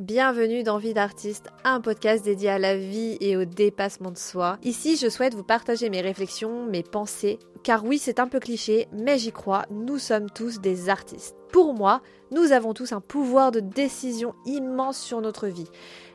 Bienvenue 0.00 0.64
dans 0.64 0.78
Vie 0.78 0.92
d'artiste, 0.92 1.50
un 1.62 1.80
podcast 1.80 2.24
dédié 2.24 2.48
à 2.48 2.58
la 2.58 2.76
vie 2.76 3.16
et 3.20 3.36
au 3.36 3.44
dépassement 3.44 4.10
de 4.10 4.18
soi. 4.18 4.58
Ici, 4.64 4.96
je 4.96 5.08
souhaite 5.08 5.36
vous 5.36 5.44
partager 5.44 5.88
mes 5.88 6.00
réflexions, 6.00 6.66
mes 6.66 6.82
pensées, 6.82 7.38
car 7.62 7.84
oui, 7.84 7.98
c'est 7.98 8.18
un 8.18 8.26
peu 8.26 8.40
cliché, 8.40 8.88
mais 8.92 9.18
j'y 9.18 9.30
crois, 9.30 9.66
nous 9.70 9.98
sommes 9.98 10.28
tous 10.30 10.60
des 10.60 10.88
artistes. 10.88 11.36
Pour 11.52 11.74
moi, 11.74 12.02
nous 12.32 12.50
avons 12.50 12.74
tous 12.74 12.92
un 12.92 13.00
pouvoir 13.00 13.52
de 13.52 13.60
décision 13.60 14.34
immense 14.46 14.98
sur 14.98 15.20
notre 15.20 15.46
vie. 15.46 15.70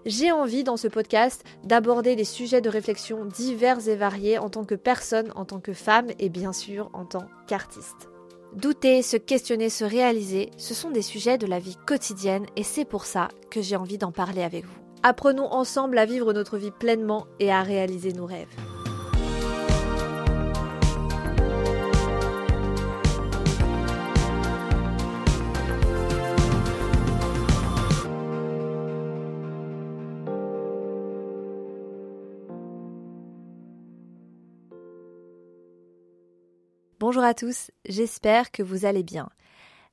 J'ai 0.05 0.33
envie 0.33 0.65
dans 0.65 0.75
ce 0.75 0.89
podcast 0.89 1.45
d'aborder 1.63 2.17
des 2.17 2.25
sujets 2.25 2.59
de 2.59 2.69
réflexion 2.69 3.23
divers 3.23 3.87
et 3.87 3.95
variés 3.95 4.39
en 4.39 4.49
tant 4.49 4.65
que 4.65 4.75
personne, 4.75 5.31
en 5.35 5.45
tant 5.45 5.61
que 5.61 5.71
femme 5.71 6.07
et 6.19 6.27
bien 6.27 6.51
sûr 6.51 6.89
en 6.91 7.05
tant 7.05 7.27
qu'artiste. 7.47 8.09
Douter, 8.55 9.03
se 9.03 9.15
questionner, 9.15 9.69
se 9.69 9.83
réaliser, 9.83 10.49
ce 10.57 10.73
sont 10.73 10.89
des 10.89 11.03
sujets 11.03 11.37
de 11.37 11.45
la 11.45 11.59
vie 11.59 11.77
quotidienne 11.85 12.47
et 12.55 12.63
c'est 12.63 12.85
pour 12.85 13.05
ça 13.05 13.27
que 13.51 13.61
j'ai 13.61 13.75
envie 13.75 13.99
d'en 13.99 14.11
parler 14.11 14.41
avec 14.41 14.65
vous. 14.65 14.79
Apprenons 15.03 15.53
ensemble 15.53 15.97
à 15.99 16.05
vivre 16.05 16.33
notre 16.33 16.57
vie 16.57 16.71
pleinement 16.71 17.27
et 17.39 17.51
à 17.51 17.61
réaliser 17.61 18.11
nos 18.11 18.25
rêves. 18.25 18.47
Bonjour 37.09 37.23
à 37.23 37.33
tous, 37.33 37.71
j'espère 37.87 38.51
que 38.51 38.61
vous 38.61 38.85
allez 38.85 39.01
bien. 39.01 39.29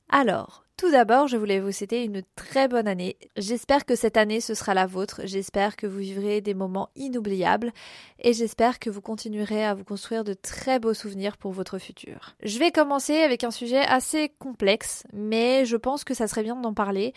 Alors, 0.07 0.66
tout 0.77 0.91
d'abord, 0.91 1.27
je 1.27 1.37
voulais 1.37 1.59
vous 1.59 1.71
souhaiter 1.71 2.03
une 2.03 2.21
très 2.35 2.67
bonne 2.67 2.87
année. 2.87 3.17
J'espère 3.35 3.83
que 3.83 3.95
cette 3.95 4.15
année 4.15 4.41
ce 4.41 4.53
sera 4.53 4.75
la 4.75 4.85
vôtre. 4.85 5.21
J'espère 5.23 5.75
que 5.75 5.87
vous 5.87 5.97
vivrez 5.97 6.39
des 6.39 6.53
moments 6.53 6.89
inoubliables 6.95 7.73
et 8.19 8.33
j'espère 8.33 8.77
que 8.77 8.91
vous 8.91 9.01
continuerez 9.01 9.65
à 9.65 9.73
vous 9.73 9.83
construire 9.83 10.23
de 10.23 10.35
très 10.35 10.77
beaux 10.77 10.93
souvenirs 10.93 11.37
pour 11.37 11.51
votre 11.51 11.79
futur. 11.79 12.35
Je 12.43 12.59
vais 12.59 12.71
commencer 12.71 13.17
avec 13.17 13.43
un 13.43 13.49
sujet 13.49 13.81
assez 13.81 14.29
complexe, 14.37 15.03
mais 15.13 15.65
je 15.65 15.77
pense 15.77 16.03
que 16.03 16.13
ça 16.13 16.27
serait 16.27 16.43
bien 16.43 16.55
d'en 16.55 16.75
parler. 16.75 17.13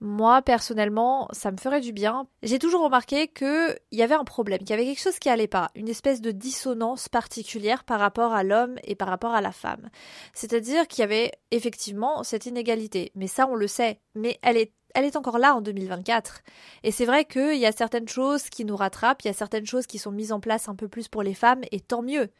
Moi, 0.00 0.42
personnellement, 0.42 1.28
ça 1.32 1.50
me 1.50 1.56
ferait 1.56 1.80
du 1.80 1.92
bien. 1.92 2.26
J'ai 2.42 2.58
toujours 2.58 2.84
remarqué 2.84 3.26
qu'il 3.28 3.78
y 3.90 4.02
avait 4.02 4.14
un 4.14 4.24
problème, 4.24 4.58
qu'il 4.58 4.70
y 4.70 4.72
avait 4.74 4.84
quelque 4.84 5.02
chose 5.02 5.18
qui 5.18 5.30
allait 5.30 5.48
pas, 5.48 5.70
une 5.74 5.88
espèce 5.88 6.20
de 6.20 6.30
dissonance 6.30 7.08
particulière 7.08 7.84
par 7.84 7.98
rapport 8.00 8.32
à 8.32 8.44
l'homme 8.44 8.76
et 8.84 8.94
par 8.94 9.08
rapport 9.08 9.34
à 9.34 9.40
la 9.40 9.50
femme. 9.50 9.88
C'est-à-dire 10.34 10.86
qu'il 10.86 11.00
y 11.00 11.04
avait 11.04 11.32
effectivement 11.50 12.22
cette 12.22 12.46
inégalité 12.46 12.97
mais 13.14 13.26
ça 13.26 13.46
on 13.48 13.54
le 13.54 13.66
sait, 13.66 14.00
mais 14.14 14.38
elle 14.42 14.56
est 14.56 14.72
elle 14.94 15.04
est 15.04 15.16
encore 15.16 15.38
là 15.38 15.54
en 15.54 15.60
2024. 15.60 16.40
Et 16.82 16.90
c'est 16.90 17.04
vrai 17.04 17.24
qu'il 17.24 17.58
y 17.58 17.66
a 17.66 17.72
certaines 17.72 18.08
choses 18.08 18.48
qui 18.48 18.64
nous 18.64 18.76
rattrapent, 18.76 19.22
il 19.22 19.28
y 19.28 19.30
a 19.30 19.34
certaines 19.34 19.66
choses 19.66 19.86
qui 19.86 19.98
sont 19.98 20.10
mises 20.10 20.32
en 20.32 20.40
place 20.40 20.68
un 20.68 20.74
peu 20.74 20.88
plus 20.88 21.08
pour 21.08 21.22
les 21.22 21.34
femmes, 21.34 21.60
et 21.70 21.80
tant 21.80 22.02
mieux. 22.02 22.30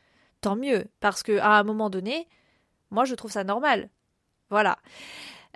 Tant 0.41 0.57
mieux. 0.57 0.87
Parce 1.01 1.23
que 1.23 1.39
à 1.39 1.59
un 1.59 1.63
moment 1.63 1.91
donné, 1.91 2.27
moi 2.91 3.05
je 3.05 3.15
trouve 3.15 3.31
ça 3.31 3.45
normal. 3.45 3.91
Voilà. 4.51 4.79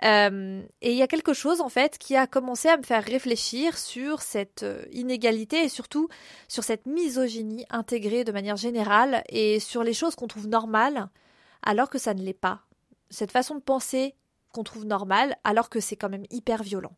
Euh, 0.03 0.61
et 0.81 0.91
il 0.91 0.97
y 0.97 1.01
a 1.01 1.07
quelque 1.07 1.33
chose 1.33 1.61
en 1.61 1.69
fait 1.69 1.97
qui 1.97 2.15
a 2.15 2.27
commencé 2.27 2.67
à 2.67 2.77
me 2.77 2.83
faire 2.83 3.03
réfléchir 3.03 3.77
sur 3.77 4.21
cette 4.21 4.63
euh, 4.63 4.83
inégalité 4.91 5.63
et 5.63 5.69
surtout 5.69 6.09
sur 6.47 6.63
cette 6.63 6.87
misogynie 6.87 7.65
intégrée 7.69 8.23
de 8.23 8.31
manière 8.31 8.57
générale 8.57 9.23
et 9.29 9.59
sur 9.59 9.83
les 9.83 9.93
choses 9.93 10.15
qu'on 10.15 10.27
trouve 10.27 10.47
normales 10.47 11.09
alors 11.61 11.89
que 11.89 11.99
ça 11.99 12.13
ne 12.13 12.21
l'est 12.21 12.33
pas. 12.33 12.61
Cette 13.11 13.31
façon 13.31 13.55
de 13.55 13.61
penser 13.61 14.15
qu'on 14.53 14.63
trouve 14.63 14.85
normal 14.85 15.35
alors 15.43 15.69
que 15.69 15.81
c'est 15.81 15.97
quand 15.97 16.09
même 16.09 16.25
hyper 16.29 16.63
violent. 16.63 16.95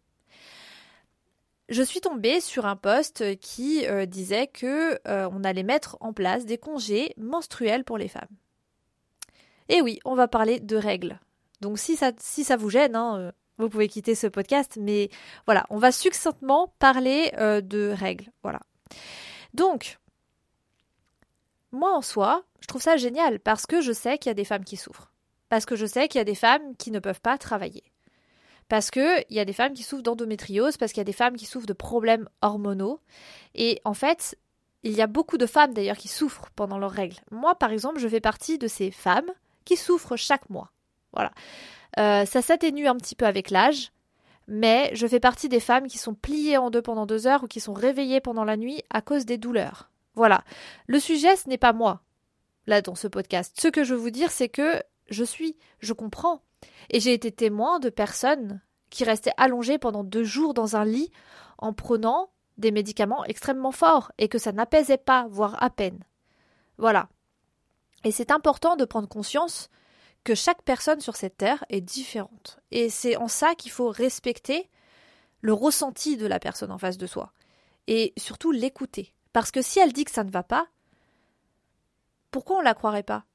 Je 1.67 1.81
suis 1.81 2.00
tombée 2.00 2.42
sur 2.42 2.67
un 2.67 2.75
post 2.75 3.39
qui 3.39 3.88
euh, 3.88 4.06
disait 4.06 4.45
que 4.45 5.00
euh, 5.08 5.28
on 5.31 5.44
allait 5.44 5.64
mettre 5.64 5.98
en 6.00 6.14
place 6.14 6.45
des 6.45 6.59
congés 6.59 7.14
menstruels 7.17 7.83
pour 7.83 7.98
les 7.98 8.08
femmes. 8.08 8.30
Et 9.70 9.82
oui, 9.82 9.99
on 10.05 10.14
va 10.14 10.27
parler 10.27 10.60
de 10.60 10.76
règles. 10.76 11.20
Donc 11.61 11.80
si 11.80 11.95
ça, 11.95 12.11
si 12.20 12.44
ça 12.44 12.55
vous 12.55 12.70
gêne, 12.70 12.95
hein, 12.95 13.17
euh, 13.17 13.32
vous 13.58 13.70
pouvez 13.70 13.88
quitter 13.88 14.14
ce 14.14 14.27
podcast, 14.27 14.77
mais 14.80 15.10
voilà, 15.48 15.65
on 15.71 15.77
va 15.77 15.92
succinctement 15.92 16.76
parler 16.77 17.32
de 17.38 17.94
règles. 17.98 18.30
Voilà. 18.44 18.60
Donc, 19.54 19.98
moi 21.71 21.95
en 21.95 22.02
soi, 22.02 22.44
je 22.60 22.67
trouve 22.67 22.82
ça 22.82 22.98
génial 22.98 23.39
parce 23.39 23.65
que 23.65 23.80
je 23.80 23.94
sais 23.94 24.17
qu'il 24.17 24.30
y 24.30 24.32
a 24.32 24.36
des 24.36 24.44
femmes 24.44 24.65
qui 24.65 24.76
souffrent. 24.76 25.14
Parce 25.55 25.66
que 25.66 25.77
je 25.77 25.86
sais 25.86 26.10
qu'il 26.10 26.20
y 26.20 26.21
a 26.21 26.26
des 26.26 26.36
femmes 26.36 26.76
qui 26.76 26.92
ne 26.92 26.99
peuvent 26.99 27.21
pas 27.21 27.38
travailler. 27.38 27.86
Parce 28.67 28.92
qu'il 28.92 29.23
y 29.30 29.39
a 29.39 29.45
des 29.45 29.54
femmes 29.54 29.71
qui 29.71 29.83
souffrent 29.83 30.04
d'endométriose, 30.04 30.76
parce 30.76 30.92
qu'il 30.92 30.99
y 30.99 31.02
a 31.02 31.05
des 31.05 31.14
femmes 31.14 31.38
qui 31.38 31.45
souffrent 31.45 31.66
de 31.66 31.71
problèmes 31.71 32.27
hormonaux. 32.42 32.99
Et 33.54 33.80
en 33.86 33.94
fait, 33.94 34.38
il 34.83 34.92
y 34.92 35.02
a 35.02 35.08
beaucoup 35.08 35.38
de 35.38 35.45
femmes 35.45 35.73
d'ailleurs 35.73 35.95
qui 35.95 36.10
souffrent 36.10 36.49
pendant 36.58 36.77
leurs 36.77 36.92
règles. 36.92 37.15
Moi, 37.32 37.55
par 37.55 37.71
exemple, 37.71 37.99
je 37.99 38.08
fais 38.10 38.20
partie 38.20 38.58
de 38.58 38.67
ces 38.67 38.92
femmes 38.92 39.32
qui 39.64 39.77
souffrent 39.77 40.17
chaque 40.17 40.49
mois. 40.49 40.73
Voilà. 41.14 41.32
Euh, 41.99 42.26
ça 42.26 42.42
s'atténue 42.42 42.88
un 42.88 42.98
petit 42.98 43.15
peu 43.15 43.26
avec 43.26 43.49
l'âge, 43.49 43.94
mais 44.49 44.92
je 44.94 45.08
fais 45.08 45.21
partie 45.21 45.48
des 45.48 45.61
femmes 45.61 45.88
qui 45.88 45.98
sont 45.98 46.15
pliées 46.15 46.58
en 46.58 46.70
deux 46.70 46.82
pendant 46.82 47.05
deux 47.05 47.27
heures 47.27 47.45
ou 47.45 47.48
qui 47.48 47.61
sont 47.61 47.71
réveillées 47.71 48.20
pendant 48.20 48.44
la 48.44 48.58
nuit 48.58 48.83
à 48.89 48.99
cause 49.02 49.26
des 49.26 49.38
douleurs. 49.38 49.89
Voilà. 50.15 50.44
Le 50.88 50.99
sujet, 50.99 51.38
ce 51.38 51.48
n'est 51.48 51.58
pas 51.58 51.71
moi, 51.71 52.02
là, 52.67 52.82
dans 52.82 52.95
ce 52.95 53.08
podcast. 53.08 53.55
Ce 53.58 53.70
que 53.70 53.86
je 53.86 53.94
veux 53.94 54.02
vous 54.02 54.10
dire, 54.10 54.32
c'est 54.32 54.49
que 54.49 54.83
je 55.10 55.23
suis, 55.23 55.58
je 55.80 55.93
comprends. 55.93 56.42
Et 56.89 56.99
j'ai 56.99 57.14
été 57.14 57.32
témoin 57.32 57.80
de 57.80 57.89
personnes 57.89 58.61
qui 58.89 59.04
restaient 59.04 59.33
allongées 59.38 59.77
pendant 59.77 60.04
deux 60.04 60.23
jours 60.23 60.54
dans 60.54 60.76
un 60.76 60.86
lit 60.86 61.11
en 61.58 61.73
prenant 61.73 62.32
des 62.58 62.71
médicaments 62.71 63.26
extrêmement 63.26 63.71
forts 63.71 64.11
et 64.17 64.30
que 64.30 64.38
ça 64.38 64.52
n'apaisait 64.52 64.98
pas, 64.98 65.27
voire 65.30 65.61
à 65.61 65.70
peine. 65.70 65.99
Voilà. 66.77 67.10
Et 68.04 68.11
c'est 68.11 68.32
important 68.32 68.76
de 68.76 68.86
prendre 68.86 69.10
conscience 69.10 69.70
que 70.23 70.36
chaque 70.36 70.61
personne 70.64 71.02
sur 71.02 71.15
cette 71.15 71.38
terre 71.38 71.64
est 71.70 71.82
différente. 71.82 72.60
Et 72.71 72.89
c'est 72.89 73.17
en 73.17 73.27
ça 73.27 73.55
qu'il 73.55 73.71
faut 73.71 73.89
respecter 73.89 74.70
le 75.42 75.54
ressenti 75.54 76.17
de 76.17 76.26
la 76.26 76.39
personne 76.39 76.71
en 76.71 76.77
face 76.77 76.98
de 76.98 77.08
soi. 77.08 77.32
Et 77.88 78.14
surtout 78.17 78.52
l'écouter. 78.52 79.14
Parce 79.33 79.52
que 79.52 79.61
si 79.61 79.80
elle 79.80 79.94
dit 79.94 80.05
que 80.05 80.11
ça 80.11 80.23
ne 80.23 80.32
va 80.32 80.44
pas, 80.44 80.67
pourquoi 82.32 82.58
on 82.58 82.61
la 82.61 82.73
croirait 82.73 83.04
pas? 83.04 83.26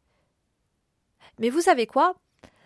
Mais 1.38 1.50
vous 1.50 1.60
savez 1.60 1.86
quoi? 1.86 2.14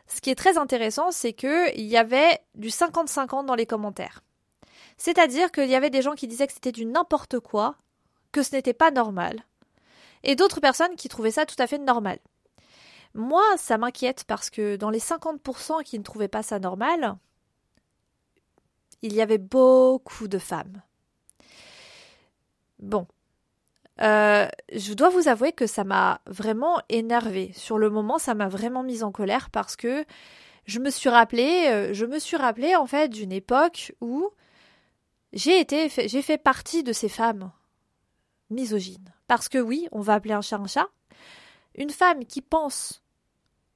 Ce 0.06 0.20
qui 0.20 0.31
est 0.31 0.34
très 0.34 0.59
intéressant, 0.59 1.10
c'est 1.10 1.32
qu'il 1.32 1.87
y 1.87 1.97
avait 1.97 2.38
du 2.54 2.69
50-50 2.69 3.47
dans 3.47 3.54
les 3.54 3.66
commentaires. 3.66 4.22
C'est-à-dire 4.97 5.50
qu'il 5.50 5.69
y 5.69 5.75
avait 5.75 5.91
des 5.91 6.03
gens 6.03 6.15
qui 6.15 6.28
disaient 6.28 6.47
que 6.47 6.53
c'était 6.53 6.72
du 6.72 6.84
n'importe 6.84 7.41
quoi, 7.41 7.76
que 8.32 8.43
ce 8.43 8.54
n'était 8.54 8.75
pas 8.75 8.91
normal, 8.91 9.44
et 10.22 10.37
d'autres 10.37 10.60
personnes 10.60 10.97
qui 10.97 11.09
trouvaient 11.09 11.31
ça 11.31 11.47
tout 11.47 11.56
à 11.59 11.66
fait 11.66 11.78
normal. 11.78 12.19
Moi, 13.14 13.44
ça 13.56 13.78
m'inquiète 13.78 14.25
parce 14.25 14.50
que 14.50 14.76
dans 14.76 14.91
les 14.91 14.98
50% 14.98 15.84
qui 15.84 15.98
ne 15.98 16.04
trouvaient 16.04 16.28
pas 16.28 16.43
ça 16.43 16.59
normal, 16.59 17.16
il 19.03 19.12
y 19.12 19.22
avait 19.22 19.38
beaucoup 19.38 20.26
de 20.26 20.38
femmes. 20.38 20.82
Bon, 22.81 23.06
euh, 24.00 24.49
je 24.72 24.93
dois 24.93 25.09
vous 25.09 25.28
avouer 25.28 25.53
que 25.53 25.66
ça 25.66 25.84
m'a 25.84 26.21
vraiment 26.27 26.81
énervé. 26.88 27.53
Sur 27.55 27.78
le 27.78 27.91
moment, 27.91 28.19
ça 28.19 28.34
m'a 28.34 28.49
vraiment 28.49 28.82
mise 28.82 29.03
en 29.03 29.12
colère 29.12 29.50
parce 29.50 29.77
que 29.77 30.05
je 30.66 30.81
me 30.81 30.91
suis 30.91 31.09
rappelé, 31.09 31.66
euh, 31.69 31.94
je 31.94 32.06
me 32.06 32.19
suis 32.19 32.37
rappelé 32.37 32.75
en 32.75 32.87
fait 32.87 33.09
d'une 33.09 33.32
époque 33.32 33.94
où 34.00 34.31
j'ai 35.32 35.60
été, 35.60 35.88
j'ai 35.88 36.22
fait 36.22 36.38
partie 36.38 36.82
de 36.82 36.93
ces 36.93 37.09
femmes 37.09 37.53
misogynes. 38.50 39.12
Parce 39.27 39.49
que 39.49 39.59
oui, 39.59 39.88
on 39.93 40.00
va 40.00 40.15
appeler 40.15 40.34
un 40.34 40.43
chat 40.43 40.56
un 40.56 40.66
chat. 40.66 40.88
Une 41.76 41.91
femme 41.91 42.25
qui 42.25 42.41
pense 42.41 43.03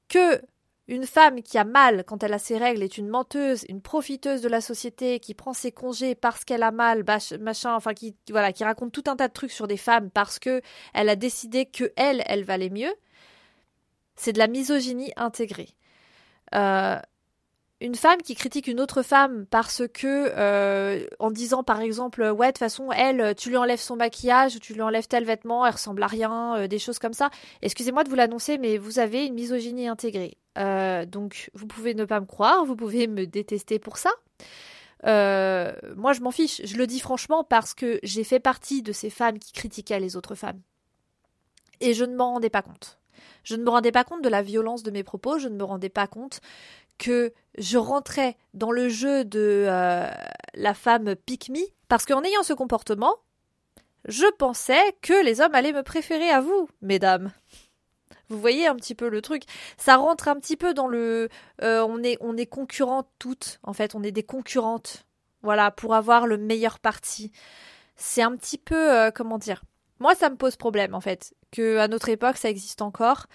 que 0.09 0.41
une 0.89 1.07
femme 1.07 1.43
qui 1.43 1.59
a 1.59 1.65
mal 1.65 2.03
quand 2.05 2.23
elle 2.23 2.33
a 2.33 2.39
ses 2.39 2.57
règles 2.57 2.83
est 2.83 2.97
une 2.97 3.09
menteuse, 3.09 3.65
une 3.69 3.83
profiteuse 3.83 4.41
de 4.41 4.49
la 4.49 4.63
société 4.63 5.21
qui 5.21 5.35
prend 5.35 5.53
ses 5.53 5.71
congés 5.71 6.15
parce 6.15 6.45
qu'elle 6.45 6.63
a 6.63 6.71
mal, 6.71 7.05
machin, 7.41 7.75
enfin 7.75 7.93
qui 7.93 8.15
raconte 8.63 8.93
tout 8.93 9.05
un 9.07 9.17
tas 9.17 9.29
de 9.29 9.33
trucs 9.35 9.53
sur 9.53 9.69
des 9.69 9.77
femmes 9.77 10.11
parce 10.11 10.39
que 10.39 10.63
elle 10.95 11.11
a 11.11 11.17
décidé 11.17 11.67
que 11.67 11.93
elle, 11.97 12.23
elle 12.27 12.45
valait 12.45 12.71
mieux. 12.71 12.93
C'est 14.17 14.33
de 14.33 14.39
la 14.39 14.49
misogynie 14.49 15.13
intégrée. 15.17 15.69
Euh, 16.55 16.99
une 17.81 17.95
femme 17.95 18.21
qui 18.23 18.35
critique 18.35 18.67
une 18.67 18.81
autre 18.81 19.03
femme 19.03 19.47
parce 19.47 19.83
que, 19.87 20.33
euh, 20.37 21.07
en 21.21 21.31
disant 21.31 21.63
par 21.63 21.81
exemple, 21.81 22.23
ouais, 22.23 22.49
de 22.49 22.53
toute 22.53 22.59
façon, 22.59 22.91
elle, 22.93 23.35
tu 23.37 23.51
lui 23.51 23.57
enlèves 23.57 23.79
son 23.79 23.95
maquillage, 23.95 24.57
ou 24.57 24.59
tu 24.59 24.75
lui 24.75 24.83
enlèves 24.83 25.07
tel 25.07 25.25
vêtement, 25.25 25.65
elle 25.65 25.75
ressemble 25.75 26.03
à 26.03 26.09
rien, 26.09 26.57
euh, 26.57 26.67
des 26.67 26.79
choses 26.81 26.99
comme 26.99 27.13
ça. 27.13 27.31
Excusez-moi 27.63 28.03
de 28.03 28.09
vous 28.09 28.17
l'annoncer, 28.17 28.59
mais 28.59 28.79
vous 28.79 28.99
avez 28.99 29.27
une 29.27 29.35
misogynie 29.35 29.87
intégrée. 29.87 30.39
Euh, 30.59 31.07
donc, 31.07 31.51
vous 31.55 31.67
pouvez 31.67 31.95
ne 31.95 32.05
pas 32.05 32.21
me 32.21 32.27
croire, 32.27 32.65
vous 32.65 32.77
pouvez 32.77 33.07
me 33.07 33.27
détester 33.27 33.79
pour 33.79 33.97
ça. 33.97 34.11
moi, 35.05 36.13
je 36.13 36.21
m'en 36.21 36.31
fiche. 36.31 36.61
Je 36.65 36.77
le 36.77 36.87
dis 36.87 37.01
franchement 37.01 37.45
parce 37.45 37.75
que 37.75 38.01
j'ai 38.03 38.25
fait 38.25 38.41
partie 38.41 38.83
de 38.83 38.93
ces 38.93 39.11
femmes 39.11 39.39
qui 39.39 39.53
critiquaient 39.53 40.01
les 40.01 40.17
autres 40.17 40.35
femmes. 40.35 40.61
Et 41.81 41.95
je 41.95 42.05
ne 42.05 42.17
m'en 42.17 42.33
rendais 42.33 42.51
pas 42.51 42.63
compte. 42.63 42.99
Je 43.45 43.57
ne 43.57 43.63
me 43.63 43.71
rendais 43.71 43.93
pas 43.93 44.05
compte 44.05 44.23
de 44.23 44.29
la 44.29 44.43
violence 44.43 44.83
de 44.83 44.91
mes 44.91 45.03
propos, 45.03 45.39
je 45.39 45.49
ne 45.49 45.57
me 45.57 45.65
rendais 45.65 45.89
pas 45.89 46.07
compte 46.07 46.41
que 46.99 47.33
je 47.57 47.79
rentrais 47.79 48.37
dans 48.55 48.73
le 48.73 48.89
jeu 48.89 49.25
de 49.25 49.65
euh, 49.69 50.11
la 50.55 50.75
femme 50.75 51.15
pick 51.15 51.49
me, 51.49 51.61
parce 51.89 52.05
qu'en 52.05 52.23
ayant 52.25 52.43
ce 52.43 52.53
comportement, 52.53 53.15
je 54.07 54.27
pensais 54.37 54.97
que 55.01 55.25
les 55.25 55.41
hommes 55.41 55.55
allaient 55.55 55.73
me 55.73 55.83
préférer 55.83 56.29
à 56.29 56.41
vous, 56.41 56.69
mesdames. 56.83 57.33
Vous 58.29 58.39
voyez 58.39 58.67
un 58.67 58.77
petit 58.77 58.95
peu 58.95 59.09
le 59.09 59.23
truc. 59.23 59.45
Ça 59.77 59.97
rentre 59.97 60.29
un 60.29 60.37
petit 60.37 60.57
peu 60.57 60.75
dans 60.75 60.87
le. 60.87 61.29
Euh, 61.63 61.85
on 61.89 62.03
est 62.03 62.19
on 62.21 62.37
est 62.37 62.47
concurrentes 62.47 63.09
toutes. 63.19 63.59
En 63.63 63.73
fait, 63.73 63.95
on 63.95 64.03
est 64.03 64.13
des 64.13 64.23
concurrentes. 64.23 65.07
Voilà, 65.43 65.71
pour 65.71 65.95
avoir 65.95 66.27
le 66.27 66.37
meilleur 66.37 66.79
parti. 66.79 67.33
C'est 67.97 68.23
un 68.23 68.37
petit 68.37 68.59
peu 68.59 68.95
euh, 68.95 69.11
comment 69.11 69.39
dire? 69.39 69.63
Moi, 70.01 70.15
ça 70.15 70.31
me 70.31 70.37
pose 70.37 70.57
problème 70.57 70.95
en 70.95 71.01
fait 71.01 71.35
que 71.51 71.79
à 71.79 71.89
notre 71.89 72.09
époque 72.09 72.37
ça 72.37 72.51
existe 72.51 72.83
encore. 72.83 73.27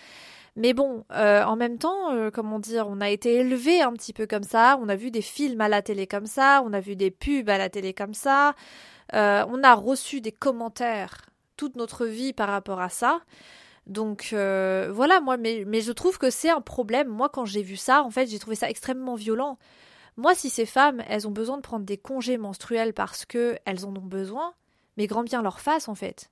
Mais 0.56 0.74
bon, 0.74 1.04
euh, 1.12 1.44
en 1.44 1.56
même 1.56 1.80
temps, 1.80 2.30
comment 2.32 2.60
dire, 2.60 2.88
on 2.88 3.02
a 3.02 3.10
été 3.10 3.34
élevé 3.38 3.82
un 3.82 3.92
petit 3.94 4.14
peu 4.14 4.28
comme 4.28 4.44
ça. 4.44 4.78
On 4.80 4.88
a 4.88 4.96
vu 4.96 5.10
des 5.10 5.24
films 5.24 5.62
à 5.62 5.68
la 5.68 5.82
télé 5.82 6.06
comme 6.06 6.28
ça. 6.28 6.62
On 6.64 6.74
a 6.74 6.80
vu 6.80 6.96
des 6.96 7.10
pubs 7.10 7.50
à 7.50 7.58
la 7.58 7.70
télé 7.70 7.94
comme 7.96 8.14
ça. 8.14 8.54
on 9.12 9.64
a 9.64 9.74
reçu 9.74 10.22
des 10.22 10.32
commentaires 10.32 11.26
toute 11.58 11.76
notre 11.76 12.06
vie 12.06 12.34
par 12.34 12.50
rapport 12.50 12.82
à 12.82 12.90
ça. 12.90 13.22
Donc 13.88 14.30
euh, 14.34 14.90
voilà, 14.94 15.20
moi, 15.20 15.38
mais, 15.38 15.64
mais 15.68 15.82
je 15.82 15.92
trouve 15.92 16.18
que 16.18 16.30
c'est 16.30 16.50
un 16.50 16.62
problème. 16.62 17.08
Moi, 17.08 17.30
quand 17.30 17.46
j'ai 17.46 17.64
vu 17.64 17.76
ça, 17.76 18.04
en 18.04 18.10
fait, 18.10 18.28
j'ai 18.28 18.40
trouvé 18.40 18.56
ça 18.56 18.70
extrêmement 18.70 19.16
violent. 19.16 19.58
Moi, 20.16 20.36
si 20.36 20.50
ces 20.50 20.66
femmes, 20.66 21.04
elles 21.08 21.28
ont 21.28 21.32
besoin 21.32 21.58
de 21.58 21.62
prendre 21.62 21.86
des 21.86 21.98
congés 21.98 22.38
menstruels 22.38 22.94
parce 22.94 23.26
que 23.26 23.58
elles 23.66 23.86
en 23.86 23.96
ont 23.96 24.06
besoin, 24.06 24.54
mais 24.96 25.08
grand 25.08 25.24
bien 25.24 25.42
leur 25.42 25.60
face, 25.60 25.88
en 25.88 25.96
fait. 25.96 26.30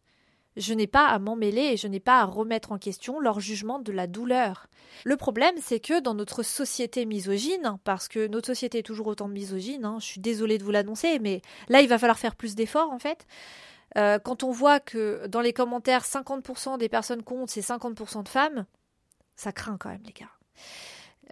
Je 0.57 0.73
n'ai 0.73 0.87
pas 0.87 1.07
à 1.07 1.17
m'en 1.17 1.37
mêler 1.37 1.61
et 1.61 1.77
je 1.77 1.87
n'ai 1.87 2.01
pas 2.01 2.19
à 2.19 2.25
remettre 2.25 2.73
en 2.73 2.77
question 2.77 3.19
leur 3.19 3.39
jugement 3.39 3.79
de 3.79 3.91
la 3.91 4.05
douleur. 4.05 4.67
Le 5.05 5.15
problème, 5.15 5.55
c'est 5.61 5.79
que 5.79 6.01
dans 6.01 6.13
notre 6.13 6.43
société 6.43 7.05
misogyne, 7.05 7.77
parce 7.85 8.09
que 8.09 8.27
notre 8.27 8.47
société 8.47 8.79
est 8.79 8.83
toujours 8.83 9.07
autant 9.07 9.29
misogyne, 9.29 9.85
hein, 9.85 9.97
je 9.99 10.05
suis 10.05 10.21
désolée 10.21 10.57
de 10.57 10.63
vous 10.63 10.71
l'annoncer, 10.71 11.19
mais 11.19 11.41
là, 11.69 11.81
il 11.81 11.87
va 11.87 11.97
falloir 11.97 12.19
faire 12.19 12.35
plus 12.35 12.55
d'efforts, 12.55 12.91
en 12.91 12.99
fait. 12.99 13.25
Euh, 13.97 14.19
quand 14.19 14.43
on 14.43 14.51
voit 14.51 14.79
que 14.79 15.27
dans 15.27 15.41
les 15.41 15.53
commentaires, 15.53 16.05
50% 16.05 16.77
des 16.77 16.89
personnes 16.89 17.23
comptent, 17.23 17.49
c'est 17.49 17.61
50% 17.61 18.23
de 18.23 18.29
femmes, 18.29 18.65
ça 19.35 19.51
craint 19.51 19.77
quand 19.77 19.89
même, 19.89 20.03
les 20.05 20.13
gars. 20.13 20.29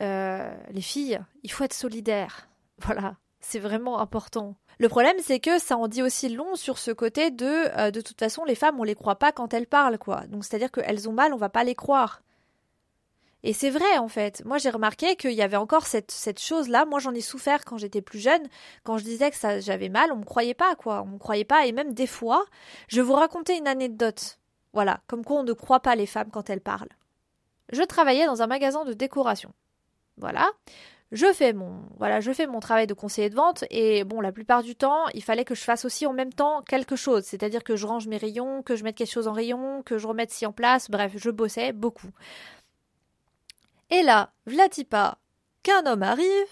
Euh, 0.01 0.53
les 0.71 0.81
filles, 0.81 1.19
il 1.43 1.51
faut 1.51 1.63
être 1.63 1.73
solidaire. 1.73 2.47
Voilà, 2.81 3.17
c'est 3.41 3.59
vraiment 3.59 3.99
important. 3.99 4.55
Le 4.77 4.87
problème, 4.87 5.17
c'est 5.21 5.41
que 5.41 5.59
ça 5.59 5.75
en 5.75 5.89
dit 5.89 6.01
aussi 6.01 6.29
long 6.29 6.55
sur 6.55 6.77
ce 6.77 6.91
côté 6.91 7.29
de, 7.29 7.45
euh, 7.77 7.91
de 7.91 7.99
toute 7.99 8.17
façon, 8.17 8.45
les 8.45 8.55
femmes, 8.55 8.79
on 8.79 8.83
les 8.83 8.95
croit 8.95 9.19
pas 9.19 9.33
quand 9.33 9.53
elles 9.53 9.67
parlent, 9.67 9.97
quoi. 9.97 10.21
Donc, 10.27 10.45
c'est-à-dire 10.45 10.71
qu'elles 10.71 11.09
ont 11.09 11.11
mal, 11.11 11.33
on 11.33 11.37
va 11.37 11.49
pas 11.49 11.65
les 11.65 11.75
croire. 11.75 12.21
Et 13.43 13.53
c'est 13.53 13.69
vrai, 13.69 13.97
en 13.97 14.07
fait. 14.09 14.43
Moi, 14.45 14.57
j'ai 14.57 14.69
remarqué 14.69 15.15
qu'il 15.15 15.31
y 15.31 15.41
avait 15.41 15.57
encore 15.57 15.87
cette, 15.87 16.11
cette 16.11 16.41
chose-là. 16.41 16.85
Moi, 16.85 16.99
j'en 16.99 17.13
ai 17.13 17.21
souffert 17.21 17.63
quand 17.63 17.77
j'étais 17.77 18.01
plus 18.01 18.19
jeune. 18.19 18.43
Quand 18.83 18.97
je 18.97 19.05
disais 19.05 19.31
que 19.31 19.37
ça, 19.37 19.59
j'avais 19.59 19.89
mal, 19.89 20.11
on 20.11 20.17
me 20.17 20.25
croyait 20.25 20.53
pas, 20.53 20.75
quoi. 20.75 21.03
On 21.03 21.13
me 21.13 21.17
croyait 21.17 21.45
pas. 21.45 21.65
Et 21.65 21.71
même 21.71 21.93
des 21.93 22.07
fois, 22.07 22.45
je 22.87 22.97
vais 22.97 23.07
vous 23.07 23.13
raconter 23.13 23.57
une 23.57 23.67
anecdote. 23.67 24.39
Voilà. 24.73 24.99
Comme 25.07 25.23
quoi 25.23 25.39
on 25.39 25.43
ne 25.43 25.53
croit 25.53 25.79
pas 25.79 25.95
les 25.95 26.05
femmes 26.05 26.29
quand 26.31 26.49
elles 26.49 26.61
parlent. 26.61 26.89
Je 27.71 27.83
travaillais 27.83 28.25
dans 28.25 28.41
un 28.41 28.47
magasin 28.47 28.83
de 28.83 28.93
décoration. 28.93 29.53
Voilà. 30.17 30.49
Je 31.11 31.33
fais 31.33 31.53
mon, 31.53 31.81
voilà, 31.97 32.19
je 32.19 32.31
fais 32.31 32.45
mon 32.45 32.59
travail 32.59 32.85
de 32.85 32.93
conseiller 32.93 33.31
de 33.31 33.35
vente 33.35 33.63
et 33.71 34.03
bon, 34.03 34.21
la 34.21 34.31
plupart 34.31 34.61
du 34.61 34.75
temps, 34.75 35.07
il 35.15 35.23
fallait 35.23 35.43
que 35.43 35.55
je 35.55 35.63
fasse 35.63 35.83
aussi 35.83 36.05
en 36.05 36.13
même 36.13 36.31
temps 36.31 36.61
quelque 36.61 36.95
chose. 36.95 37.23
C'est-à-dire 37.23 37.63
que 37.63 37.75
je 37.75 37.87
range 37.87 38.05
mes 38.07 38.17
rayons, 38.17 38.61
que 38.61 38.75
je 38.75 38.83
mette 38.83 38.95
quelque 38.95 39.11
chose 39.11 39.27
en 39.27 39.33
rayon, 39.33 39.81
que 39.81 39.97
je 39.97 40.05
remette 40.05 40.29
ci 40.29 40.45
en 40.45 40.51
place. 40.51 40.91
Bref, 40.91 41.13
je 41.15 41.31
bossais 41.31 41.73
beaucoup. 41.73 42.11
Et 43.89 44.03
là, 44.03 44.31
Vlatipa, 44.45 45.17
qu'un 45.63 45.85
homme 45.85 46.03
arrive 46.03 46.47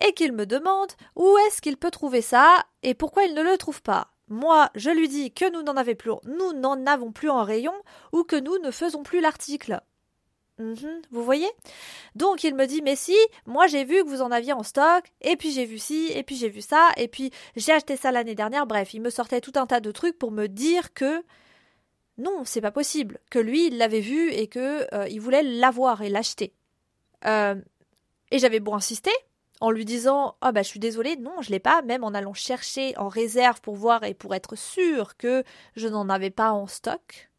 et 0.00 0.12
qu'il 0.12 0.32
me 0.32 0.46
demande 0.46 0.90
où 1.16 1.36
est-ce 1.46 1.60
qu'il 1.60 1.76
peut 1.76 1.90
trouver 1.90 2.22
ça 2.22 2.64
et 2.82 2.94
pourquoi 2.94 3.24
il 3.24 3.34
ne 3.34 3.42
le 3.42 3.56
trouve 3.58 3.82
pas. 3.82 4.12
Moi, 4.28 4.70
je 4.74 4.90
lui 4.90 5.08
dis 5.08 5.32
que 5.32 5.50
nous 5.50 5.62
n'en 5.62 5.76
avons 5.76 5.94
plus, 5.94 6.12
nous 6.24 6.52
n'en 6.52 6.86
avons 6.86 7.12
plus 7.12 7.30
en 7.30 7.42
rayon 7.42 7.74
ou 8.12 8.24
que 8.24 8.36
nous 8.36 8.58
ne 8.58 8.70
faisons 8.70 9.02
plus 9.02 9.20
l'article. 9.20 9.80
Mhm, 10.58 11.02
vous 11.12 11.22
voyez? 11.22 11.48
Donc 12.16 12.42
il 12.42 12.54
me 12.54 12.66
dit 12.66 12.82
mais 12.82 12.96
si, 12.96 13.16
moi 13.46 13.68
j'ai 13.68 13.84
vu 13.84 14.02
que 14.02 14.08
vous 14.08 14.22
en 14.22 14.32
aviez 14.32 14.52
en 14.52 14.64
stock, 14.64 15.04
et 15.20 15.36
puis 15.36 15.52
j'ai 15.52 15.64
vu 15.64 15.78
ci, 15.78 16.10
et 16.12 16.24
puis 16.24 16.34
j'ai 16.34 16.48
vu 16.48 16.62
ça, 16.62 16.90
et 16.96 17.06
puis 17.06 17.30
j'ai 17.54 17.72
acheté 17.72 17.96
ça 17.96 18.10
l'année 18.10 18.34
dernière, 18.34 18.66
bref, 18.66 18.92
il 18.92 19.00
me 19.00 19.10
sortait 19.10 19.40
tout 19.40 19.52
un 19.54 19.66
tas 19.66 19.78
de 19.78 19.92
trucs 19.92 20.18
pour 20.18 20.32
me 20.32 20.48
dire 20.48 20.92
que 20.94 21.22
non, 22.18 22.42
c'est 22.44 22.60
pas 22.60 22.72
possible. 22.72 23.20
Que 23.30 23.38
lui, 23.38 23.68
il 23.68 23.78
l'avait 23.78 24.00
vu 24.00 24.30
et 24.32 24.48
que 24.48 24.92
euh, 24.94 25.08
il 25.08 25.20
voulait 25.20 25.44
l'avoir 25.44 26.02
et 26.02 26.10
l'acheter. 26.10 26.52
Euh, 27.24 27.54
et 28.30 28.38
j'avais 28.38 28.60
beau 28.60 28.74
insister 28.74 29.12
en 29.60 29.70
lui 29.70 29.84
disant 29.84 30.36
Ah 30.40 30.52
bah 30.52 30.62
je 30.62 30.68
suis 30.68 30.80
désolée, 30.80 31.16
non, 31.16 31.40
je 31.40 31.50
l'ai 31.50 31.60
pas, 31.60 31.82
même 31.82 32.04
en 32.04 32.14
allant 32.14 32.34
chercher 32.34 32.96
en 32.98 33.08
réserve 33.08 33.60
pour 33.60 33.76
voir 33.76 34.02
et 34.04 34.14
pour 34.14 34.34
être 34.34 34.56
sûr 34.56 35.16
que 35.16 35.44
je 35.76 35.88
n'en 35.88 36.08
avais 36.08 36.30
pas 36.30 36.50
en 36.50 36.66
stock. 36.66 37.30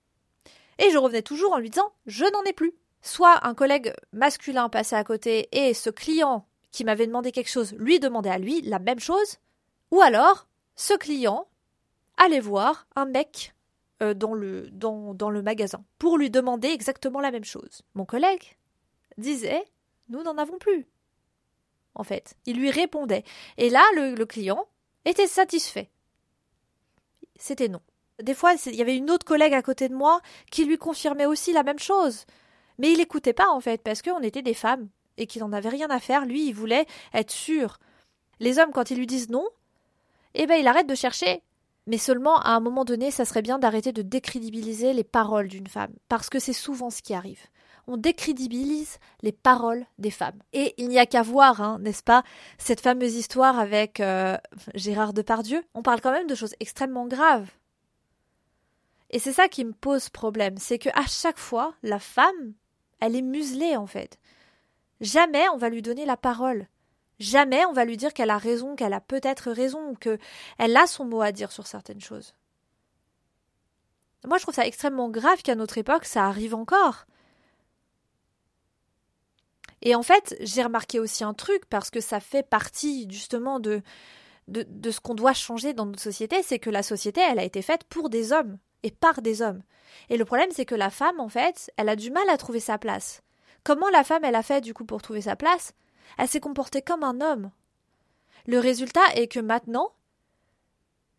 Et 0.79 0.89
je 0.91 0.97
revenais 0.97 1.21
toujours 1.21 1.53
en 1.53 1.57
lui 1.57 1.69
disant 1.69 1.91
Je 2.05 2.25
n'en 2.25 2.43
ai 2.43 2.53
plus. 2.53 2.73
Soit 3.01 3.45
un 3.45 3.53
collègue 3.53 3.93
masculin 4.11 4.69
passait 4.69 4.95
à 4.95 5.03
côté 5.03 5.47
et 5.51 5.73
ce 5.73 5.89
client 5.89 6.45
qui 6.71 6.83
m'avait 6.83 7.07
demandé 7.07 7.31
quelque 7.31 7.49
chose 7.49 7.73
lui 7.73 7.99
demandait 7.99 8.29
à 8.29 8.37
lui 8.37 8.61
la 8.61 8.79
même 8.79 8.99
chose, 8.99 9.37
ou 9.91 10.01
alors 10.01 10.47
ce 10.75 10.93
client 10.93 11.47
allait 12.17 12.39
voir 12.39 12.87
un 12.95 13.05
mec 13.05 13.53
dans, 14.01 14.33
le, 14.33 14.69
dans, 14.71 15.13
dans 15.13 15.29
le 15.29 15.41
magasin 15.41 15.83
pour 15.97 16.17
lui 16.17 16.29
demander 16.29 16.69
exactement 16.69 17.19
la 17.19 17.31
même 17.31 17.43
chose. 17.43 17.81
Mon 17.95 18.05
collègue 18.05 18.57
disait 19.17 19.63
Nous 20.09 20.23
n'en 20.23 20.37
avons 20.37 20.57
plus. 20.57 20.87
En 21.95 22.03
fait, 22.03 22.35
il 22.45 22.57
lui 22.57 22.71
répondait. 22.71 23.23
Et 23.57 23.69
là, 23.69 23.83
le, 23.93 24.23
client 24.25 24.65
était 25.05 25.27
satisfait. 25.27 25.89
C'était 27.35 27.67
non. 27.67 27.81
Des 28.21 28.33
fois, 28.33 28.53
il 28.65 28.75
y 28.75 28.81
avait 28.81 28.95
une 28.95 29.11
autre 29.11 29.25
collègue 29.25 29.53
à 29.53 29.61
côté 29.61 29.89
de 29.89 29.95
moi 29.95 30.21
qui 30.51 30.65
lui 30.65 30.77
confirmait 30.77 31.25
aussi 31.25 31.53
la 31.53 31.63
même 31.63 31.79
chose. 31.79 32.25
Mais 32.77 32.91
il 32.91 32.97
n'écoutait 32.97 33.33
pas, 33.33 33.49
en 33.49 33.59
fait, 33.59 33.81
parce 33.81 34.01
qu'on 34.01 34.21
était 34.21 34.41
des 34.41 34.53
femmes 34.53 34.87
et 35.17 35.27
qu'il 35.27 35.41
n'en 35.41 35.51
avait 35.51 35.69
rien 35.69 35.89
à 35.89 35.99
faire. 35.99 36.25
Lui, 36.25 36.47
il 36.47 36.53
voulait 36.53 36.85
être 37.13 37.31
sûr. 37.31 37.79
Les 38.39 38.59
hommes, 38.59 38.71
quand 38.71 38.91
ils 38.91 38.97
lui 38.97 39.07
disent 39.07 39.29
non, 39.29 39.47
eh 40.35 40.47
ben, 40.47 40.55
il 40.55 40.67
arrête 40.67 40.87
de 40.87 40.95
chercher 40.95 41.41
mais 41.89 41.97
seulement 41.97 42.39
à 42.39 42.51
un 42.51 42.59
moment 42.59 42.85
donné, 42.85 43.09
ça 43.09 43.25
serait 43.25 43.41
bien 43.41 43.57
d'arrêter 43.57 43.91
de 43.91 44.03
décrédibiliser 44.03 44.93
les 44.93 45.03
paroles 45.03 45.47
d'une 45.47 45.67
femme, 45.67 45.91
parce 46.07 46.29
que 46.29 46.37
c'est 46.37 46.53
souvent 46.53 46.91
ce 46.91 47.01
qui 47.01 47.15
arrive. 47.15 47.41
On 47.87 47.97
décrédibilise 47.97 48.99
les 49.23 49.31
paroles 49.31 49.87
des 49.97 50.11
femmes. 50.11 50.37
Et 50.53 50.75
il 50.77 50.87
n'y 50.89 50.99
a 50.99 51.07
qu'à 51.07 51.23
voir, 51.23 51.61
hein, 51.61 51.79
n'est-ce 51.81 52.03
pas, 52.03 52.23
cette 52.59 52.81
fameuse 52.81 53.15
histoire 53.15 53.57
avec 53.57 53.99
euh, 54.01 54.37
Gérard 54.75 55.13
Depardieu. 55.13 55.63
On 55.73 55.81
parle 55.81 55.99
quand 55.99 56.11
même 56.11 56.27
de 56.27 56.35
choses 56.35 56.53
extrêmement 56.59 57.07
graves. 57.07 57.49
Et 59.09 59.17
c'est 59.17 59.33
ça 59.33 59.47
qui 59.47 59.65
me 59.65 59.73
pose 59.73 60.09
problème, 60.09 60.57
c'est 60.59 60.77
que 60.77 60.89
à 60.89 61.07
chaque 61.07 61.39
fois, 61.39 61.73
la 61.81 61.97
femme, 61.97 62.53
elle 62.99 63.15
est 63.15 63.23
muselée 63.23 63.75
en 63.75 63.87
fait. 63.87 64.19
Jamais 65.01 65.49
on 65.49 65.57
va 65.57 65.69
lui 65.69 65.81
donner 65.81 66.05
la 66.05 66.17
parole. 66.17 66.67
Jamais 67.19 67.65
on 67.65 67.73
va 67.73 67.85
lui 67.85 67.97
dire 67.97 68.13
qu'elle 68.13 68.29
a 68.29 68.37
raison, 68.37 68.75
qu'elle 68.75 68.93
a 68.93 69.01
peut-être 69.01 69.51
raison, 69.51 69.93
qu'elle 69.95 70.77
a 70.77 70.87
son 70.87 71.05
mot 71.05 71.21
à 71.21 71.31
dire 71.31 71.51
sur 71.51 71.67
certaines 71.67 72.01
choses. 72.01 72.33
Moi, 74.25 74.37
je 74.37 74.43
trouve 74.43 74.55
ça 74.55 74.65
extrêmement 74.65 75.09
grave 75.09 75.41
qu'à 75.41 75.55
notre 75.55 75.77
époque, 75.77 76.05
ça 76.05 76.25
arrive 76.25 76.53
encore. 76.53 77.05
Et 79.81 79.95
en 79.95 80.03
fait, 80.03 80.35
j'ai 80.41 80.63
remarqué 80.63 80.99
aussi 80.99 81.23
un 81.23 81.33
truc, 81.33 81.65
parce 81.69 81.89
que 81.89 82.01
ça 82.01 82.19
fait 82.19 82.43
partie 82.43 83.07
justement 83.09 83.59
de, 83.61 83.81
de 84.47 84.91
ce 84.91 84.99
qu'on 84.99 85.15
doit 85.15 85.33
changer 85.33 85.73
dans 85.73 85.85
notre 85.85 86.01
société, 86.01 86.43
c'est 86.43 86.59
que 86.59 86.69
la 86.69 86.83
société, 86.83 87.21
elle 87.21 87.39
a 87.39 87.45
été 87.45 87.61
faite 87.61 87.85
pour 87.85 88.09
des 88.09 88.33
hommes 88.33 88.57
et 88.83 88.91
par 88.91 89.21
des 89.21 89.41
hommes. 89.41 89.61
Et 90.09 90.17
le 90.17 90.25
problème, 90.25 90.51
c'est 90.51 90.65
que 90.65 90.75
la 90.75 90.89
femme, 90.89 91.19
en 91.19 91.29
fait, 91.29 91.71
elle 91.77 91.89
a 91.89 91.95
du 91.95 92.11
mal 92.11 92.29
à 92.29 92.37
trouver 92.37 92.59
sa 92.59 92.77
place. 92.77 93.21
Comment 93.63 93.89
la 93.89 94.03
femme, 94.03 94.23
elle 94.23 94.35
a 94.35 94.43
fait 94.43 94.61
du 94.61 94.73
coup 94.73 94.85
pour 94.85 95.01
trouver 95.01 95.21
sa 95.21 95.35
place? 95.35 95.73
Elle 96.17 96.27
s'est 96.27 96.39
comportée 96.39 96.81
comme 96.81 97.03
un 97.03 97.21
homme. 97.21 97.51
Le 98.47 98.59
résultat 98.59 99.05
est 99.15 99.27
que 99.27 99.39
maintenant, 99.39 99.91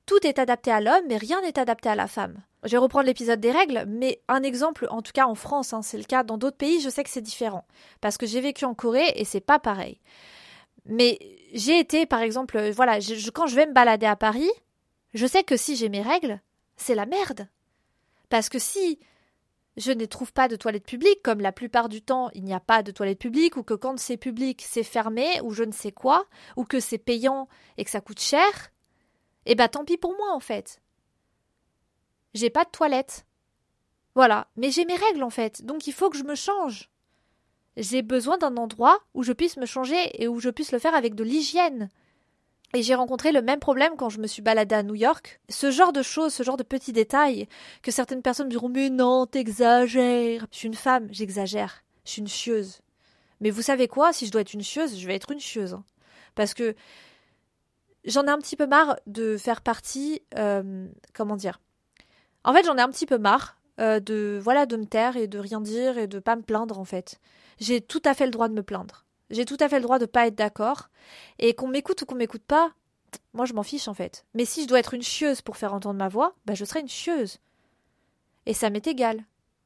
tout 0.07 0.27
est 0.27 0.39
adapté 0.39 0.71
à 0.71 0.81
l'homme, 0.81 1.05
mais 1.09 1.17
rien 1.17 1.41
n'est 1.43 1.59
adapté 1.59 1.89
à 1.89 1.95
la 1.95 2.09
femme. 2.09 2.43
Je 2.65 2.71
vais 2.71 2.79
reprendre 2.79 3.07
l'épisode 3.07 3.41
des 3.41 3.53
règles, 3.53 3.85
mais 3.87 4.21
un 4.29 4.43
exemple, 4.43 4.87
en 4.91 5.03
tout 5.03 5.13
cas 5.13 5.27
en 5.27 5.35
France, 5.35 5.73
hein, 5.73 5.83
c'est 5.83 5.99
le 5.99 6.05
cas. 6.05 6.25
Dans 6.25 6.37
d'autres 6.37 6.57
pays, 6.57 6.81
je 6.81 6.91
sais 6.91 7.05
que 7.05 7.11
c'est 7.11 7.21
différent, 7.21 7.65
parce 8.01 8.19
que 8.19 8.27
j'ai 8.27 8.41
vécu 8.41 8.65
en 8.65 8.75
Corée 8.75 9.13
et 9.15 9.25
c'est 9.25 9.41
pas 9.41 9.59
pareil. 9.59 10.01
Mais 10.85 11.19
j'ai 11.55 11.79
été, 11.79 12.07
par 12.07 12.21
exemple, 12.21 12.57
euh, 12.57 12.73
voilà, 12.73 12.99
quand 13.33 13.47
je 13.47 13.55
vais 13.55 13.67
me 13.67 13.73
balader 13.73 14.07
à 14.07 14.17
Paris, 14.17 14.51
je 15.15 15.27
sais 15.27 15.43
que 15.43 15.57
si 15.57 15.77
j'ai 15.77 15.89
mes 15.89 16.03
règles, 16.03 16.41
c'est 16.77 16.95
la 16.95 17.07
merde. 17.07 17.49
Parce 18.29 18.49
que 18.49 18.59
si 18.59 18.99
je 19.77 19.93
ne 19.93 20.05
trouve 20.05 20.33
pas 20.33 20.49
de 20.49 20.57
toilettes 20.57 20.87
publiques, 20.87 21.23
comme 21.23 21.41
la 21.41 21.53
plupart 21.53 21.89
du 21.89 22.03
temps 22.03 22.31
il 22.35 22.45
n'y 22.45 22.55
a 22.55 22.61
pas 22.61 22.83
de 22.83 22.91
toilettes 22.91 23.19
publiques, 23.19 23.57
ou 23.57 23.63
que 23.63 23.75
quand 23.75 23.99
c'est 23.99 24.17
public 24.17 24.65
c'est 24.67 24.83
fermé, 24.83 25.41
ou 25.43 25.53
je 25.53 25.65
ne 25.65 25.73
sais 25.73 25.93
quoi, 25.93 26.27
ou 26.57 26.65
que 26.65 26.81
c'est 26.81 26.99
payant 26.99 27.49
et 27.79 27.85
que 27.85 27.91
ça 27.91 28.01
coûte 28.01 28.21
cher, 28.21 28.73
eh 29.47 29.55
ben 29.55 29.69
tant 29.69 29.85
pis 29.85 29.97
pour 29.97 30.17
moi 30.17 30.35
en 30.35 30.41
fait. 30.41 30.81
J'ai 32.35 32.51
pas 32.51 32.65
de 32.65 32.71
toilette. 32.71 33.27
Voilà, 34.15 34.49
mais 34.57 34.71
j'ai 34.71 34.85
mes 34.85 34.97
règles 34.97 35.23
en 35.23 35.31
fait, 35.31 35.65
donc 35.65 35.87
il 35.87 35.93
faut 35.93 36.11
que 36.11 36.19
je 36.19 36.25
me 36.25 36.35
change. 36.35 36.91
J'ai 37.77 38.03
besoin 38.03 38.37
d'un 38.37 38.57
endroit 38.57 38.99
où 39.15 39.23
je 39.23 39.33
puisse 39.33 39.57
me 39.57 39.67
changer 39.67 40.23
et 40.23 40.29
où 40.29 40.41
je 40.41 40.51
puisse 40.51 40.73
le 40.73 40.79
faire 40.79 40.95
avec 40.95 41.15
de 41.15 41.25
l'hygiène. 41.25 41.89
Et 42.73 42.83
j'ai 42.83 42.95
rencontré 42.95 43.33
le 43.33 43.43
même 43.43 43.59
problème 43.59 43.95
quand 43.97 44.11
je 44.11 44.21
me 44.21 44.29
suis 44.29 44.43
baladée 44.43 44.77
à 44.77 44.83
New 44.83 44.95
York. 44.95 45.41
Ce 45.49 45.71
genre 45.71 45.93
de 45.93 46.03
choses, 46.03 46.33
ce 46.33 46.43
genre 46.45 46.57
de 46.57 46.63
petits 46.63 46.93
détails, 46.93 47.49
que 47.83 47.91
certaines 47.91 48.23
personnes 48.23 48.49
diront 48.49 48.69
Mais 48.69 48.91
non, 48.91 49.27
t'exagères. 49.27 50.47
Je 50.53 50.57
suis 50.57 50.69
une 50.69 50.75
femme, 50.75 51.09
j'exagère. 51.11 51.83
Je 52.05 52.13
suis 52.13 52.21
une 52.21 52.29
chieuse. 52.29 52.81
Mais 53.41 53.51
vous 53.51 53.63
savez 53.63 53.89
quoi 53.89 54.13
Si 54.13 54.27
je 54.27 54.31
dois 54.31 54.43
être 54.43 54.55
une 54.55 54.63
chieuse, 54.63 54.99
je 54.99 55.07
vais 55.07 55.17
être 55.17 55.33
une 55.33 55.41
chieuse. 55.41 55.75
Hein. 55.75 55.85
Parce 56.37 56.55
que 56.55 56.77
j'en 58.05 58.25
ai 58.27 58.31
un 58.31 58.39
petit 58.39 58.57
peu 58.57 58.67
marre 58.67 58.97
de 59.07 59.37
faire 59.37 59.63
partie. 59.63 60.23
Euh, 60.39 60.87
comment 61.13 61.37
dire? 61.37 61.61
En 62.45 62.55
fait, 62.55 62.65
j'en 62.65 62.77
ai 62.77 62.83
un 62.83 62.91
petit 62.91 63.07
peu 63.07 63.19
marre 63.19 63.57
euh, 63.81 63.99
de 63.99 64.39
voilà 64.43 64.67
de 64.67 64.77
me 64.77 64.85
taire 64.85 65.17
et 65.17 65.27
de 65.27 65.39
rien 65.39 65.61
dire 65.61 65.99
et 65.99 66.07
de 66.07 66.19
pas 66.19 66.37
me 66.37 66.43
plaindre 66.43 66.79
en 66.79 66.85
fait. 66.85 67.19
J'ai 67.59 67.81
tout 67.81 68.03
à 68.05 68.15
fait 68.15 68.27
le 68.27 68.31
droit 68.31 68.49
de 68.49 68.55
me 68.55 68.63
plaindre. 68.63 69.05
J'ai 69.31 69.45
tout 69.45 69.57
à 69.61 69.69
fait 69.69 69.77
le 69.77 69.83
droit 69.83 69.99
de 69.99 70.07
pas 70.07 70.27
être 70.27 70.35
d'accord. 70.35 70.89
Et 71.39 71.55
qu'on 71.55 71.69
m'écoute 71.69 72.03
ou 72.03 72.07
qu'on 72.07 72.15
m'écoute 72.17 72.43
pas, 72.43 72.73
moi 73.33 73.47
je 73.47 73.55
m'en 73.55 73.63
fiche 73.63 73.89
en 73.89 73.95
fait. 73.95 74.25
Mais 74.35 74.45
si 74.45 74.63
je 74.63 74.69
dois 74.69 74.81
être 74.81 74.95
une 74.95 75.03
chieuse 75.03 75.41
pour 75.41 75.57
faire 75.57 75.75
entendre 75.75 75.99
ma 75.99 76.09
voix, 76.09 76.35
bah 76.47 76.55
je 76.55 76.65
serai 76.65 76.81
une 76.81 76.89
chieuse. 76.89 77.39
Et 78.47 78.55
ça 78.55 78.71
m'est 78.71 78.87
égal. 78.87 79.25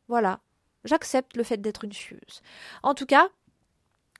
Voilà. 0.09 0.40
J'accepte 0.85 1.37
le 1.37 1.44
fait 1.44 1.56
d'être 1.56 1.85
une 1.85 1.92
chieuse. 1.92 2.42
En 2.83 2.94
tout 2.94 3.06
cas, 3.06 3.28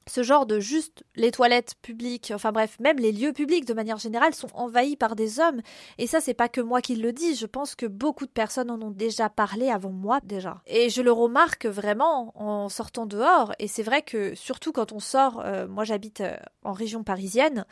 ce 0.07 0.23
genre 0.23 0.47
de 0.47 0.61
juste 0.61 1.05
les 1.17 1.31
toilettes 1.31 1.75
publiques, 1.81 2.33
enfin 2.35 2.53
bref, 2.53 2.77
même 2.81 2.99
les 2.99 3.13
lieux 3.13 3.33
publics 3.33 3.65
de 3.65 3.75
manière 3.75 3.99
générale 3.99 4.35
sont 4.35 4.49
envahis 4.55 4.97
par 4.97 5.17
des 5.17 5.41
hommes. 5.41 5.61
Et 5.99 6.07
ça, 6.07 6.21
c'est 6.21 6.35
pas 6.35 6.49
que 6.49 6.61
moi 6.61 6.81
qui 6.81 6.97
le 6.97 7.13
dis, 7.13 7.35
je 7.35 7.47
pense 7.47 7.75
que 7.75 7.87
beaucoup 7.87 8.27
de 8.27 8.31
personnes 8.31 8.71
en 8.71 8.81
ont 8.83 8.91
déjà 8.91 9.29
parlé 9.29 9.71
avant 9.71 9.91
moi 9.91 10.21
déjà. 10.23 10.63
Et 10.67 10.91
je 10.91 11.03
le 11.03 11.13
remarque 11.13 11.67
vraiment 11.67 12.33
en 12.35 12.69
sortant 12.69 13.07
dehors. 13.07 13.53
Et 13.59 13.69
c'est 13.69 13.83
vrai 13.83 14.03
que 14.03 14.35
surtout 14.35 14.73
quand 14.73 14.93
on 14.93 15.01
sort, 15.01 15.41
euh, 15.45 15.67
moi 15.67 15.85
j'habite 15.85 16.21
euh, 16.21 16.37
en 16.65 16.73
région 16.73 17.03
parisienne, 17.03 17.65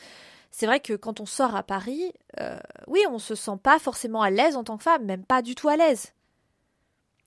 c'est 0.50 0.66
vrai 0.66 0.80
que 0.80 0.92
quand 0.94 1.20
on 1.20 1.26
sort 1.26 1.56
à 1.56 1.62
Paris, 1.62 2.12
euh, 2.40 2.58
oui, 2.86 3.00
on 3.10 3.18
se 3.18 3.34
sent 3.34 3.58
pas 3.62 3.78
forcément 3.78 4.22
à 4.22 4.30
l'aise 4.30 4.56
en 4.56 4.64
tant 4.64 4.76
que 4.76 4.84
femme, 4.84 5.04
même 5.04 5.24
pas 5.24 5.42
du 5.42 5.54
tout 5.54 5.68
à 5.68 5.76
l'aise. 5.76 6.12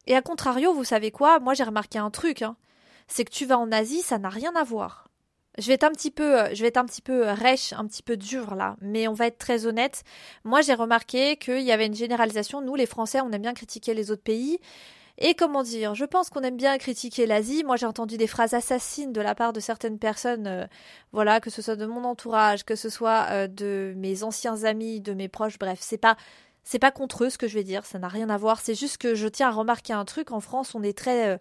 Et 0.07 0.15
à 0.15 0.21
contrario, 0.21 0.73
vous 0.73 0.83
savez 0.83 1.11
quoi? 1.11 1.39
Moi 1.39 1.53
j'ai 1.53 1.63
remarqué 1.63 1.97
un 1.97 2.11
truc, 2.11 2.41
hein 2.43 2.55
c'est 3.07 3.25
que 3.25 3.31
tu 3.31 3.45
vas 3.45 3.57
en 3.57 3.71
Asie, 3.71 4.01
ça 4.01 4.17
n'a 4.17 4.29
rien 4.29 4.55
à 4.55 4.63
voir. 4.63 5.07
Je 5.57 5.67
vais 5.67 5.73
être 5.73 5.85
un 5.85 5.91
petit 5.91 6.11
peu, 6.11 6.53
je 6.53 6.61
vais 6.61 6.67
être 6.67 6.77
un 6.77 6.85
petit 6.85 7.01
peu 7.01 7.23
rêche, 7.29 7.71
un 7.73 7.85
petit 7.87 8.03
peu 8.03 8.17
dur 8.17 8.55
là, 8.55 8.75
mais 8.81 9.07
on 9.07 9.13
va 9.13 9.27
être 9.27 9.37
très 9.37 9.65
honnête. 9.65 10.03
Moi, 10.43 10.61
j'ai 10.61 10.73
remarqué 10.73 11.37
qu'il 11.37 11.61
y 11.61 11.71
avait 11.71 11.85
une 11.85 11.95
généralisation. 11.95 12.61
Nous, 12.61 12.75
les 12.75 12.85
Français, 12.85 13.21
on 13.21 13.31
aime 13.31 13.41
bien 13.41 13.53
critiquer 13.53 13.93
les 13.93 14.11
autres 14.11 14.23
pays. 14.23 14.59
Et 15.17 15.33
comment 15.33 15.63
dire, 15.63 15.95
je 15.95 16.03
pense 16.03 16.29
qu'on 16.29 16.41
aime 16.41 16.57
bien 16.57 16.77
critiquer 16.77 17.25
l'Asie. 17.25 17.63
Moi, 17.63 17.77
j'ai 17.77 17.85
entendu 17.85 18.17
des 18.17 18.27
phrases 18.27 18.53
assassines 18.53 19.13
de 19.13 19.21
la 19.21 19.33
part 19.33 19.53
de 19.53 19.61
certaines 19.61 19.97
personnes, 19.97 20.45
euh, 20.47 20.65
voilà, 21.13 21.39
que 21.39 21.49
ce 21.49 21.61
soit 21.61 21.77
de 21.77 21.85
mon 21.85 22.03
entourage, 22.03 22.65
que 22.65 22.75
ce 22.75 22.89
soit 22.89 23.27
euh, 23.31 23.47
de 23.47 23.93
mes 23.95 24.23
anciens 24.23 24.65
amis, 24.65 24.99
de 24.99 25.13
mes 25.13 25.29
proches, 25.29 25.57
bref, 25.57 25.79
c'est 25.81 25.97
pas, 25.97 26.17
c'est 26.63 26.79
pas 26.79 26.91
contre 26.91 27.23
eux 27.25 27.29
ce 27.29 27.37
que 27.37 27.47
je 27.47 27.53
vais 27.53 27.63
dire, 27.63 27.85
ça 27.85 27.97
n'a 27.97 28.09
rien 28.09 28.29
à 28.29 28.37
voir. 28.37 28.59
C'est 28.59 28.75
juste 28.75 28.97
que 28.97 29.15
je 29.15 29.27
tiens 29.29 29.47
à 29.47 29.51
remarquer 29.51 29.93
un 29.93 30.03
truc. 30.03 30.31
En 30.31 30.41
France, 30.41 30.75
on 30.75 30.83
est 30.83 30.97
très, 30.97 31.29
euh, 31.29 31.37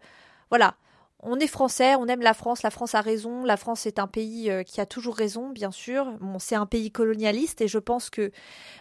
voilà, 0.50 0.76
on 1.24 1.38
est 1.40 1.46
français, 1.46 1.94
on 1.96 2.06
aime 2.06 2.20
la 2.20 2.34
France, 2.34 2.62
la 2.62 2.70
France 2.70 2.94
a 2.94 3.00
raison, 3.00 3.44
la 3.44 3.56
France 3.56 3.86
est 3.86 3.98
un 3.98 4.06
pays 4.06 4.50
euh, 4.50 4.62
qui 4.62 4.80
a 4.80 4.86
toujours 4.86 5.16
raison, 5.16 5.50
bien 5.50 5.70
sûr. 5.70 6.12
C'est 6.38 6.54
un 6.54 6.66
pays 6.66 6.90
colonialiste 6.90 7.60
et 7.60 7.68
je 7.68 7.78
pense 7.78 8.10
que 8.10 8.30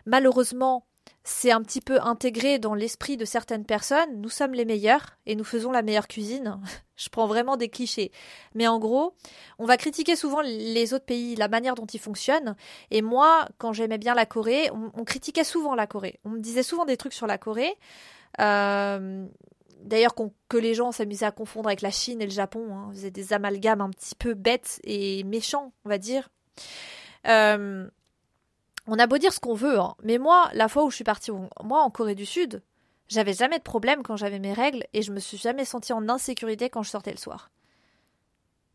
malheureusement, 0.05 0.85
c'est 1.23 1.51
un 1.51 1.61
petit 1.61 1.79
peu 1.79 2.01
intégré 2.01 2.59
dans 2.59 2.73
l'esprit 2.73 3.15
de 3.15 3.23
certaines 3.23 3.65
personnes. 3.65 4.21
Nous 4.21 4.29
sommes 4.29 4.53
les 4.53 4.65
meilleurs 4.65 5.17
et 5.25 5.35
nous 5.35 5.45
faisons 5.45 5.71
la 5.71 5.81
meilleure 5.81 6.09
cuisine. 6.09 6.59
je 6.97 7.07
prends 7.09 7.27
vraiment 7.27 7.55
des 7.55 7.69
clichés. 7.69 8.11
Mais 8.55 8.67
en 8.67 8.77
gros, 8.77 9.15
on 9.57 9.65
va 9.65 9.77
critiquer 9.77 10.17
souvent 10.17 10.41
les 10.41 10.93
autres 10.93 11.05
pays, 11.05 11.35
la 11.35 11.47
manière 11.47 11.75
dont 11.75 11.85
ils 11.85 11.99
fonctionnent. 11.99 12.55
Et 12.91 13.01
moi, 13.01 13.47
quand 13.57 13.71
j'aimais 13.71 13.97
bien 13.97 14.15
la 14.15 14.25
Corée, 14.25 14.69
on, 14.71 15.03
critiquait 15.05 15.45
souvent 15.45 15.75
la 15.75 15.87
Corée. 15.87 16.19
On 16.25 16.31
me 16.31 16.39
disait 16.39 16.63
souvent 16.63 16.83
des 16.83 16.97
trucs 16.97 17.13
sur 17.13 17.27
la 17.27 17.37
Corée. 17.37 17.77
Euh, 18.41 19.25
D'ailleurs, 19.83 20.15
que 20.47 20.57
les 20.57 20.73
gens 20.73 20.91
s'amusaient 20.91 21.25
à 21.25 21.31
confondre 21.31 21.67
avec 21.67 21.81
la 21.81 21.91
Chine 21.91 22.21
et 22.21 22.25
le 22.25 22.31
Japon, 22.31 22.75
hein, 22.75 22.89
faisaient 22.91 23.11
des 23.11 23.33
amalgames 23.33 23.81
un 23.81 23.89
petit 23.89 24.15
peu 24.15 24.33
bêtes 24.33 24.79
et 24.83 25.23
méchants, 25.25 25.73
on 25.83 25.89
va 25.89 25.97
dire. 25.97 26.29
Euh, 27.27 27.87
on 28.87 28.99
a 28.99 29.07
beau 29.07 29.17
dire 29.17 29.33
ce 29.33 29.39
qu'on 29.39 29.53
veut, 29.53 29.79
hein, 29.79 29.95
mais 30.03 30.17
moi, 30.17 30.49
la 30.53 30.67
fois 30.67 30.85
où 30.85 30.89
je 30.89 30.95
suis 30.95 31.03
partie, 31.03 31.31
moi, 31.63 31.81
en 31.81 31.89
Corée 31.89 32.15
du 32.15 32.25
Sud, 32.25 32.63
j'avais 33.09 33.33
jamais 33.33 33.57
de 33.57 33.63
problème 33.63 34.03
quand 34.03 34.15
j'avais 34.15 34.39
mes 34.39 34.53
règles 34.53 34.85
et 34.93 35.01
je 35.01 35.11
me 35.11 35.19
suis 35.19 35.37
jamais 35.37 35.65
sentie 35.65 35.93
en 35.93 36.07
insécurité 36.07 36.69
quand 36.69 36.83
je 36.83 36.89
sortais 36.89 37.11
le 37.11 37.17
soir. 37.17 37.51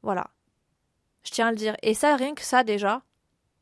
Voilà. 0.03 0.29
Je 1.23 1.31
tiens 1.31 1.49
à 1.49 1.51
le 1.51 1.57
dire. 1.57 1.77
Et 1.83 1.95
ça, 1.95 2.17
rien 2.17 2.35
que 2.35 2.43
ça, 2.43 2.65
déjà, 2.65 3.03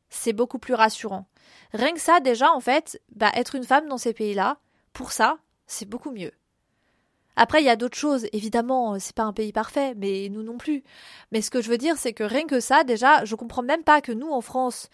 c'est 0.09 0.33
beaucoup 0.33 0.59
plus 0.59 0.73
rassurant. 0.73 1.27
Rien 1.73 1.93
que 1.93 1.99
ça, 1.99 2.19
déjà, 2.19 2.51
en 2.51 2.59
fait, 2.59 3.01
bah, 3.15 3.31
être 3.33 3.55
une 3.55 3.63
femme 3.63 3.87
dans 3.87 3.97
ces 3.97 4.13
pays-là, 4.13 4.59
pour 4.93 5.11
ça, 5.11 5.37
c'est 5.65 5.87
beaucoup 5.87 6.11
mieux. 6.11 6.31
Après, 7.39 7.61
il 7.61 7.65
y 7.65 7.69
a 7.69 7.75
d'autres 7.75 7.97
choses. 7.97 8.25
Évidemment, 8.33 8.95
euh, 8.95 8.97
c'est 8.99 9.15
pas 9.15 9.23
un 9.23 9.31
pays 9.31 9.53
parfait, 9.53 9.93
mais 9.95 10.27
nous 10.29 10.41
non 10.41 10.57
plus. 10.57 10.83
Mais 11.31 11.43
ce 11.43 11.51
que 11.51 11.61
je 11.61 11.69
veux 11.69 11.77
dire, 11.77 11.95
c'est 11.97 12.11
que 12.11 12.23
rien 12.23 12.47
que 12.47 12.59
ça, 12.59 12.83
déjà, 12.83 13.23
je 13.25 13.35
comprends 13.35 13.61
même 13.61 13.83
pas 13.83 14.01
que 14.01 14.11
nous, 14.11 14.31
en 14.31 14.41
France, 14.41 14.89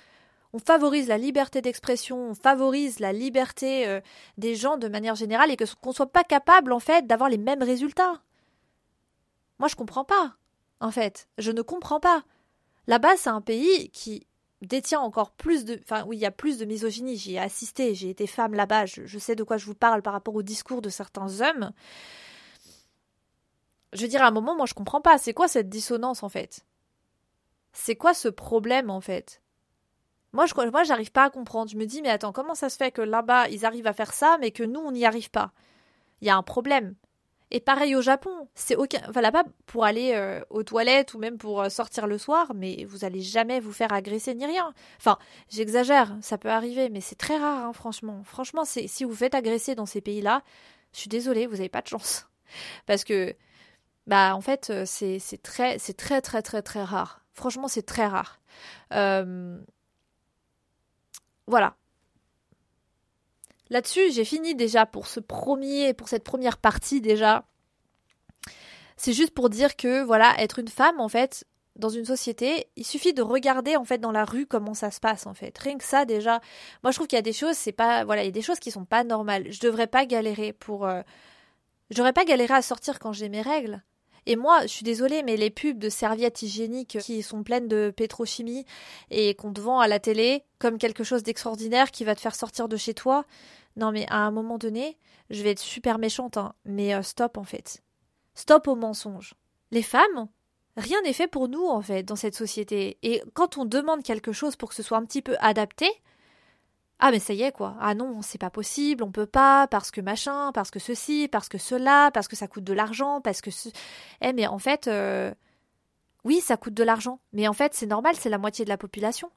on 0.51 0.59
favorise 0.59 1.07
la 1.07 1.17
liberté 1.17 1.61
d'expression, 1.61 2.31
on 2.31 2.35
favorise 2.35 2.99
la 2.99 3.13
liberté 3.13 3.87
euh, 3.87 4.01
des 4.37 4.55
gens 4.55 4.77
de 4.77 4.89
manière 4.89 5.15
générale 5.15 5.51
et 5.51 5.55
que 5.55 5.63
qu'on 5.81 5.93
soit 5.93 6.11
pas 6.11 6.25
capable, 6.25 6.73
en 6.73 6.81
fait, 6.81 7.07
d'avoir 7.07 7.29
les 7.29 7.37
mêmes 7.37 7.63
résultats. 7.63 8.21
Moi, 9.57 9.69
je 9.69 9.75
comprends 9.75 10.03
pas. 10.03 10.35
En 10.81 10.91
fait, 10.91 11.29
je 11.37 11.51
ne 11.51 11.61
comprends 11.61 12.01
pas. 12.01 12.23
Là-bas, 12.87 13.15
c'est 13.15 13.29
un 13.29 13.39
pays 13.39 13.89
qui 13.91 14.27
détient 14.61 14.99
encore 14.99 15.31
plus 15.31 15.63
de, 15.63 15.79
enfin, 15.81 16.03
où 16.05 16.11
il 16.11 16.19
y 16.19 16.25
a 16.25 16.31
plus 16.31 16.57
de 16.57 16.65
misogynie. 16.65 17.15
J'y 17.15 17.35
ai 17.35 17.39
assisté, 17.39 17.95
j'ai 17.95 18.09
été 18.09 18.27
femme 18.27 18.53
là-bas, 18.53 18.85
je 18.85 19.17
sais 19.17 19.35
de 19.35 19.43
quoi 19.43 19.55
je 19.55 19.65
vous 19.65 19.75
parle 19.75 20.01
par 20.01 20.11
rapport 20.11 20.35
au 20.35 20.43
discours 20.43 20.81
de 20.81 20.89
certains 20.89 21.39
hommes 21.39 21.71
je 23.93 24.01
veux 24.01 24.07
dire, 24.07 24.23
à 24.23 24.27
un 24.27 24.31
moment, 24.31 24.55
moi, 24.55 24.65
je 24.65 24.73
comprends 24.73 25.01
pas. 25.01 25.17
C'est 25.17 25.33
quoi 25.33 25.47
cette 25.47 25.69
dissonance, 25.69 26.23
en 26.23 26.29
fait? 26.29 26.65
C'est 27.73 27.95
quoi 27.95 28.13
ce 28.13 28.27
problème, 28.27 28.89
en 28.89 29.01
fait? 29.01 29.41
Moi, 30.31 30.45
je, 30.45 30.69
moi, 30.69 30.83
j'arrive 30.83 31.11
pas 31.11 31.25
à 31.25 31.29
comprendre. 31.29 31.69
Je 31.69 31.77
me 31.77 31.85
dis, 31.85 32.01
mais 32.01 32.09
attends, 32.09 32.31
comment 32.31 32.55
ça 32.55 32.69
se 32.69 32.77
fait 32.77 32.91
que 32.91 33.01
là-bas, 33.01 33.49
ils 33.49 33.65
arrivent 33.65 33.87
à 33.87 33.93
faire 33.93 34.13
ça, 34.13 34.37
mais 34.39 34.51
que 34.51 34.63
nous, 34.63 34.79
on 34.79 34.91
n'y 34.91 35.05
arrive 35.05 35.29
pas? 35.29 35.51
Il 36.21 36.27
y 36.27 36.29
a 36.29 36.35
un 36.35 36.43
problème. 36.43 36.95
Et 37.51 37.59
pareil 37.59 37.95
au 37.95 38.01
Japon, 38.01 38.47
c'est 38.55 38.75
aucun. 38.75 39.01
Enfin, 39.07 39.21
là-bas, 39.21 39.43
pour 39.67 39.85
aller 39.85 40.13
euh, 40.15 40.41
aux 40.49 40.63
toilettes 40.63 41.13
ou 41.13 41.19
même 41.19 41.37
pour 41.37 41.61
euh, 41.61 41.69
sortir 41.69 42.07
le 42.07 42.17
soir, 42.17 42.51
mais 42.55 42.83
vous 42.85 43.05
allez 43.05 43.21
jamais 43.21 43.59
vous 43.59 43.71
faire 43.71 43.93
agresser 43.93 44.33
ni 44.33 44.43
rien. 44.43 44.73
Enfin, 44.97 45.19
j'exagère, 45.49 46.17
ça 46.21 46.39
peut 46.39 46.49
arriver, 46.49 46.89
mais 46.89 46.99
c'est 46.99 47.15
très 47.15 47.37
rare, 47.37 47.65
hein, 47.65 47.73
franchement. 47.73 48.23
Franchement, 48.25 48.65
si 48.65 49.03
vous 49.03 49.13
faites 49.13 49.35
agresser 49.35 49.75
dans 49.75 49.85
ces 49.85 50.01
pays-là, 50.01 50.41
je 50.93 50.99
suis 51.01 51.09
désolée, 51.09 51.45
vous 51.45 51.57
n'avez 51.57 51.69
pas 51.69 51.83
de 51.83 51.87
chance. 51.87 52.27
Parce 52.87 53.03
que 53.03 53.35
bah 54.07 54.35
en 54.35 54.41
fait 54.41 54.69
euh, 54.69 54.83
c'est 54.85 55.19
très 55.41 55.79
c'est 55.79 55.95
très 55.95 56.21
très 56.21 56.41
très 56.41 56.83
rare. 56.83 57.23
Franchement 57.33 57.67
c'est 57.67 57.85
très 57.85 58.07
rare. 58.07 58.39
Euh, 58.93 59.57
voilà. 61.47 61.75
Là-dessus 63.69 64.11
j'ai 64.11 64.25
fini 64.25 64.55
déjà 64.55 64.85
pour 64.85 65.07
ce 65.07 65.19
premier 65.19 65.93
pour 65.93 66.09
cette 66.09 66.23
première 66.23 66.57
partie 66.57 67.01
déjà. 67.01 67.45
C'est 68.97 69.13
juste 69.13 69.33
pour 69.33 69.49
dire 69.49 69.75
que 69.75 70.03
voilà 70.03 70.35
être 70.39 70.59
une 70.59 70.67
femme 70.67 70.99
en 70.99 71.09
fait 71.09 71.45
dans 71.75 71.89
une 71.89 72.05
société, 72.05 72.67
il 72.75 72.85
suffit 72.85 73.13
de 73.13 73.21
regarder 73.21 73.75
en 73.75 73.83
fait 73.83 73.97
dans 73.97 74.11
la 74.11 74.25
rue 74.25 74.45
comment 74.45 74.73
ça 74.73 74.91
se 74.91 74.99
passe 74.99 75.25
en 75.25 75.33
fait. 75.33 75.57
Rien 75.57 75.77
que 75.77 75.83
ça 75.83 76.05
déjà, 76.05 76.39
moi 76.83 76.91
je 76.91 76.97
trouve 76.97 77.07
qu'il 77.07 77.17
y 77.17 77.19
a 77.19 77.23
des 77.23 77.33
choses, 77.33 77.55
c'est 77.55 77.71
pas 77.71 78.05
voilà, 78.05 78.23
il 78.23 78.25
y 78.25 78.29
a 78.29 78.31
des 78.31 78.41
choses 78.41 78.59
qui 78.59 78.71
sont 78.71 78.85
pas 78.85 79.03
normales. 79.03 79.51
Je 79.51 79.59
devrais 79.59 79.87
pas 79.87 80.05
galérer 80.05 80.53
pour 80.53 80.85
euh, 80.85 81.01
j'aurais 81.89 82.13
pas 82.13 82.25
galéré 82.25 82.53
à 82.53 82.61
sortir 82.61 82.99
quand 82.99 83.13
j'ai 83.13 83.29
mes 83.29 83.41
règles. 83.41 83.81
Et 84.25 84.35
moi, 84.35 84.61
je 84.61 84.67
suis 84.67 84.83
désolée, 84.83 85.23
mais 85.23 85.37
les 85.37 85.49
pubs 85.49 85.77
de 85.77 85.89
serviettes 85.89 86.41
hygiéniques 86.41 86.97
qui 86.99 87.21
sont 87.21 87.43
pleines 87.43 87.67
de 87.67 87.93
pétrochimie 87.95 88.65
et 89.11 89.35
qu'on 89.35 89.53
te 89.53 89.61
vend 89.61 89.79
à 89.79 89.87
la 89.87 89.99
télé 89.99 90.43
comme 90.59 90.77
quelque 90.77 91.03
chose 91.03 91.23
d'extraordinaire 91.23 91.91
qui 91.91 92.03
va 92.03 92.15
te 92.15 92.21
faire 92.21 92.35
sortir 92.35 92.69
de 92.69 92.77
chez 92.77 92.93
toi, 92.93 93.25
non 93.75 93.91
mais 93.91 94.05
à 94.09 94.17
un 94.17 94.31
moment 94.31 94.57
donné, 94.57 94.97
je 95.29 95.43
vais 95.43 95.51
être 95.51 95.59
super 95.59 95.97
méchante, 95.97 96.37
hein, 96.37 96.53
mais 96.65 96.93
euh, 96.93 97.01
stop 97.01 97.37
en 97.37 97.43
fait. 97.43 97.81
Stop 98.35 98.67
au 98.67 98.75
mensonge. 98.75 99.33
Les 99.71 99.81
femmes, 99.81 100.27
rien 100.77 101.01
n'est 101.01 101.13
fait 101.13 101.27
pour 101.27 101.49
nous 101.49 101.65
en 101.65 101.81
fait 101.81 102.03
dans 102.03 102.15
cette 102.15 102.35
société. 102.35 102.97
Et 103.03 103.21
quand 103.33 103.57
on 103.57 103.65
demande 103.65 104.03
quelque 104.03 104.31
chose 104.31 104.55
pour 104.55 104.69
que 104.69 104.75
ce 104.75 104.83
soit 104.83 104.97
un 104.97 105.05
petit 105.05 105.21
peu 105.21 105.35
adapté, 105.39 105.87
ah 106.99 107.11
mais 107.11 107.19
ça 107.19 107.33
y 107.33 107.41
est 107.41 107.51
quoi. 107.51 107.75
Ah 107.81 107.95
non, 107.95 108.21
c'est 108.21 108.37
pas 108.37 108.49
possible, 108.49 109.03
on 109.03 109.11
peut 109.11 109.25
pas 109.25 109.67
parce 109.67 109.91
que 109.91 110.01
machin, 110.01 110.51
parce 110.53 110.71
que 110.71 110.79
ceci, 110.79 111.27
parce 111.27 111.49
que 111.49 111.57
cela, 111.57 112.11
parce 112.13 112.27
que 112.27 112.35
ça 112.35 112.47
coûte 112.47 112.63
de 112.63 112.73
l'argent, 112.73 113.21
parce 113.21 113.41
que 113.41 113.51
ce... 113.51 113.69
Eh 114.21 114.33
mais 114.33 114.47
en 114.47 114.59
fait 114.59 114.87
euh, 114.87 115.33
oui, 116.23 116.39
ça 116.39 116.57
coûte 116.57 116.73
de 116.73 116.83
l'argent, 116.83 117.19
mais 117.33 117.47
en 117.47 117.53
fait, 117.53 117.73
c'est 117.73 117.85
normal, 117.85 118.15
c'est 118.17 118.29
la 118.29 118.37
moitié 118.37 118.63
de 118.65 118.69
la 118.69 118.77
population. 118.77 119.29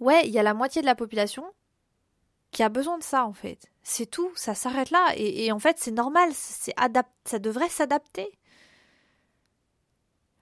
Ouais, 0.00 0.22
il 0.26 0.30
y 0.30 0.38
a 0.38 0.42
la 0.42 0.54
moitié 0.54 0.82
de 0.82 0.86
la 0.86 0.94
population 0.94 1.44
qui 2.52 2.62
a 2.62 2.68
besoin 2.68 2.98
de 2.98 3.02
ça 3.02 3.24
en 3.26 3.32
fait. 3.32 3.70
C'est 3.82 4.06
tout, 4.06 4.30
ça 4.36 4.54
s'arrête 4.54 4.90
là 4.90 5.12
et, 5.16 5.50
en 5.52 5.58
fait, 5.58 5.78
c'est 5.78 5.90
normal, 5.90 6.30
c'est 6.32 6.74
ça 7.24 7.38
devrait 7.38 7.68
s'adapter. 7.68 8.30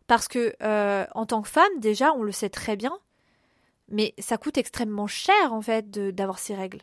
Parce 0.07 0.29
que 0.29 0.55
euh, 0.63 1.07
en 1.15 1.27
tant 1.27 1.43
que 1.43 1.49
femme, 1.49 1.79
déjà, 1.79 2.13
on 2.15 2.23
le 2.23 2.33
sait 2.33 2.49
très 2.49 2.77
bien, 2.77 2.99
mais 3.89 4.15
ça 4.19 4.37
coûte 4.37 4.59
extrêmement 4.59 5.07
cher 5.07 5.53
en 5.53 5.63
fait 5.63 5.91
d'avoir 5.91 6.39
ces 6.39 6.55
règles. 6.55 6.81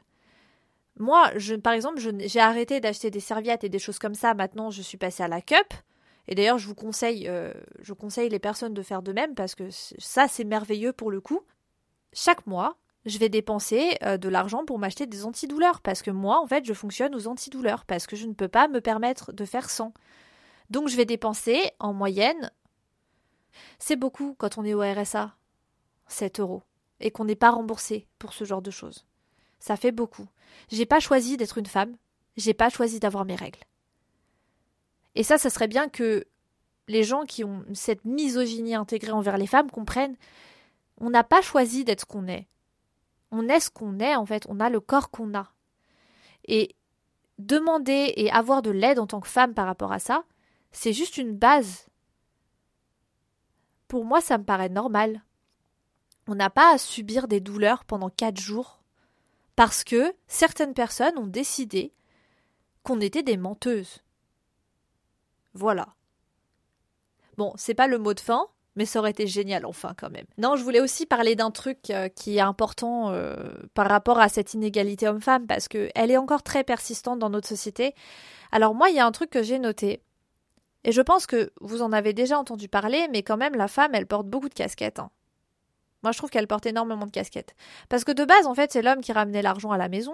Moi, 0.97 1.31
par 1.61 1.73
exemple, 1.73 1.99
j'ai 1.99 2.39
arrêté 2.39 2.79
d'acheter 2.79 3.11
des 3.11 3.19
serviettes 3.19 3.63
et 3.63 3.69
des 3.69 3.79
choses 3.79 3.99
comme 3.99 4.15
ça. 4.15 4.33
Maintenant, 4.33 4.71
je 4.71 4.81
suis 4.81 4.97
passée 4.97 5.23
à 5.23 5.27
la 5.27 5.41
cup. 5.41 5.73
Et 6.27 6.35
d'ailleurs, 6.35 6.57
je 6.57 6.67
vous 6.67 6.75
conseille, 6.75 7.27
euh, 7.27 7.53
je 7.81 7.93
conseille 7.93 8.29
les 8.29 8.39
personnes 8.39 8.73
de 8.73 8.81
faire 8.81 9.01
de 9.01 9.11
même 9.11 9.35
parce 9.35 9.55
que 9.55 9.69
ça, 9.69 10.27
c'est 10.27 10.43
merveilleux 10.43 10.93
pour 10.93 11.11
le 11.11 11.21
coup. 11.21 11.41
Chaque 12.13 12.47
mois, 12.47 12.77
je 13.05 13.17
vais 13.19 13.29
dépenser 13.29 13.97
euh, 14.03 14.17
de 14.17 14.29
l'argent 14.29 14.65
pour 14.65 14.79
m'acheter 14.79 15.05
des 15.05 15.25
antidouleurs 15.25 15.81
parce 15.81 16.01
que 16.01 16.11
moi, 16.11 16.39
en 16.39 16.47
fait, 16.47 16.65
je 16.65 16.73
fonctionne 16.73 17.13
aux 17.13 17.27
antidouleurs 17.27 17.85
parce 17.85 18.07
que 18.07 18.15
je 18.15 18.25
ne 18.25 18.33
peux 18.33 18.47
pas 18.47 18.67
me 18.67 18.81
permettre 18.81 19.33
de 19.33 19.45
faire 19.45 19.69
sans. 19.69 19.93
Donc, 20.69 20.87
je 20.87 20.95
vais 20.95 21.05
dépenser 21.05 21.71
en 21.79 21.93
moyenne. 21.93 22.51
C'est 23.77 23.95
beaucoup 23.95 24.33
quand 24.39 24.57
on 24.57 24.65
est 24.65 24.73
au 24.73 24.81
RSA, 24.81 25.35
7 26.07 26.39
euros, 26.39 26.63
et 27.05 27.11
qu'on 27.11 27.25
n'est 27.25 27.35
pas 27.35 27.51
remboursé 27.51 28.07
pour 28.19 28.33
ce 28.33 28.43
genre 28.43 28.61
de 28.61 28.71
choses. 28.71 29.05
Ça 29.59 29.77
fait 29.77 29.91
beaucoup. 29.91 30.27
J'ai 30.69 30.85
pas 30.85 30.99
choisi 30.99 31.37
d'être 31.37 31.57
une 31.57 31.65
femme, 31.65 31.95
j'ai 32.35 32.53
pas 32.53 32.69
choisi 32.69 32.99
d'avoir 32.99 33.25
mes 33.25 33.35
règles. 33.35 33.61
Et 35.13 35.23
ça, 35.23 35.37
ça 35.37 35.49
serait 35.49 35.67
bien 35.67 35.87
que 35.87 36.25
les 36.87 37.03
gens 37.03 37.23
qui 37.23 37.43
ont 37.43 37.63
cette 37.73 38.03
misogynie 38.05 38.75
intégrée 38.75 39.11
envers 39.11 39.37
les 39.37 39.47
femmes 39.47 39.71
comprennent 39.71 40.17
on 40.97 41.09
n'a 41.09 41.23
pas 41.23 41.41
choisi 41.41 41.83
d'être 41.83 42.01
ce 42.01 42.05
qu'on 42.05 42.27
est. 42.27 42.47
On 43.31 43.47
est 43.47 43.59
ce 43.59 43.69
qu'on 43.69 43.99
est, 43.99 44.15
en 44.15 44.25
fait, 44.25 44.45
on 44.49 44.59
a 44.59 44.69
le 44.69 44.79
corps 44.79 45.11
qu'on 45.11 45.33
a. 45.35 45.51
Et 46.47 46.75
demander 47.37 48.13
et 48.15 48.31
avoir 48.31 48.61
de 48.61 48.71
l'aide 48.71 48.99
en 48.99 49.07
tant 49.07 49.19
que 49.19 49.27
femme 49.27 49.53
par 49.53 49.65
rapport 49.65 49.91
à 49.91 49.99
ça, 49.99 50.23
c'est 50.71 50.93
juste 50.93 51.17
une 51.17 51.35
base. 51.35 51.87
Pour 53.87 54.05
moi, 54.05 54.21
ça 54.21 54.37
me 54.37 54.43
paraît 54.43 54.69
normal. 54.69 55.23
On 56.27 56.35
n'a 56.35 56.49
pas 56.49 56.73
à 56.73 56.77
subir 56.77 57.27
des 57.27 57.39
douleurs 57.39 57.85
pendant 57.85 58.09
quatre 58.09 58.39
jours 58.39 58.81
parce 59.55 59.83
que 59.83 60.13
certaines 60.27 60.73
personnes 60.73 61.17
ont 61.17 61.27
décidé 61.27 61.93
qu'on 62.83 62.99
était 62.99 63.23
des 63.23 63.37
menteuses. 63.37 64.03
Voilà. 65.53 65.87
Bon, 67.37 67.53
c'est 67.55 67.73
pas 67.73 67.87
le 67.87 67.97
mot 67.97 68.13
de 68.13 68.19
fin, 68.19 68.47
mais 68.75 68.85
ça 68.85 68.99
aurait 68.99 69.11
été 69.11 69.27
génial 69.27 69.65
enfin 69.65 69.93
quand 69.97 70.09
même. 70.09 70.25
Non, 70.37 70.55
je 70.55 70.63
voulais 70.63 70.81
aussi 70.81 71.05
parler 71.05 71.35
d'un 71.35 71.51
truc 71.51 71.89
euh, 71.89 72.09
qui 72.09 72.37
est 72.37 72.41
important 72.41 73.11
euh, 73.11 73.35
par 73.73 73.87
rapport 73.87 74.19
à 74.19 74.29
cette 74.29 74.53
inégalité 74.53 75.07
homme-femme 75.07 75.47
parce 75.47 75.67
que 75.67 75.89
elle 75.95 76.11
est 76.11 76.17
encore 76.17 76.43
très 76.43 76.63
persistante 76.63 77.19
dans 77.19 77.29
notre 77.29 77.47
société. 77.47 77.93
Alors 78.51 78.75
moi, 78.75 78.89
il 78.89 78.95
y 78.95 78.99
a 78.99 79.05
un 79.05 79.11
truc 79.11 79.29
que 79.29 79.43
j'ai 79.43 79.59
noté. 79.59 80.01
Et 80.83 80.91
je 80.91 81.01
pense 81.01 81.25
que 81.25 81.51
vous 81.61 81.81
en 81.81 81.91
avez 81.91 82.13
déjà 82.13 82.37
entendu 82.37 82.69
parler, 82.69 83.07
mais 83.11 83.23
quand 83.23 83.37
même, 83.37 83.55
la 83.55 83.67
femme, 83.67 83.95
elle 83.95 84.05
porte 84.05 84.27
beaucoup 84.27 84.49
de 84.49 84.53
casquettes. 84.53 84.99
Hein. 84.99 85.09
Moi, 86.05 86.11
je 86.11 86.19
trouve 86.19 86.29
qu'elle 86.29 86.45
porte 86.45 86.67
énormément 86.67 87.07
de 87.07 87.11
casquettes. 87.11 87.55
Parce 87.89 88.03
que 88.03 88.11
de 88.11 88.25
base, 88.25 88.45
en 88.45 88.53
fait, 88.53 88.71
c'est 88.71 88.83
l'homme 88.83 89.01
qui 89.01 89.11
ramenait 89.11 89.41
l'argent 89.41 89.71
à 89.71 89.77
la 89.79 89.89
maison, 89.89 90.13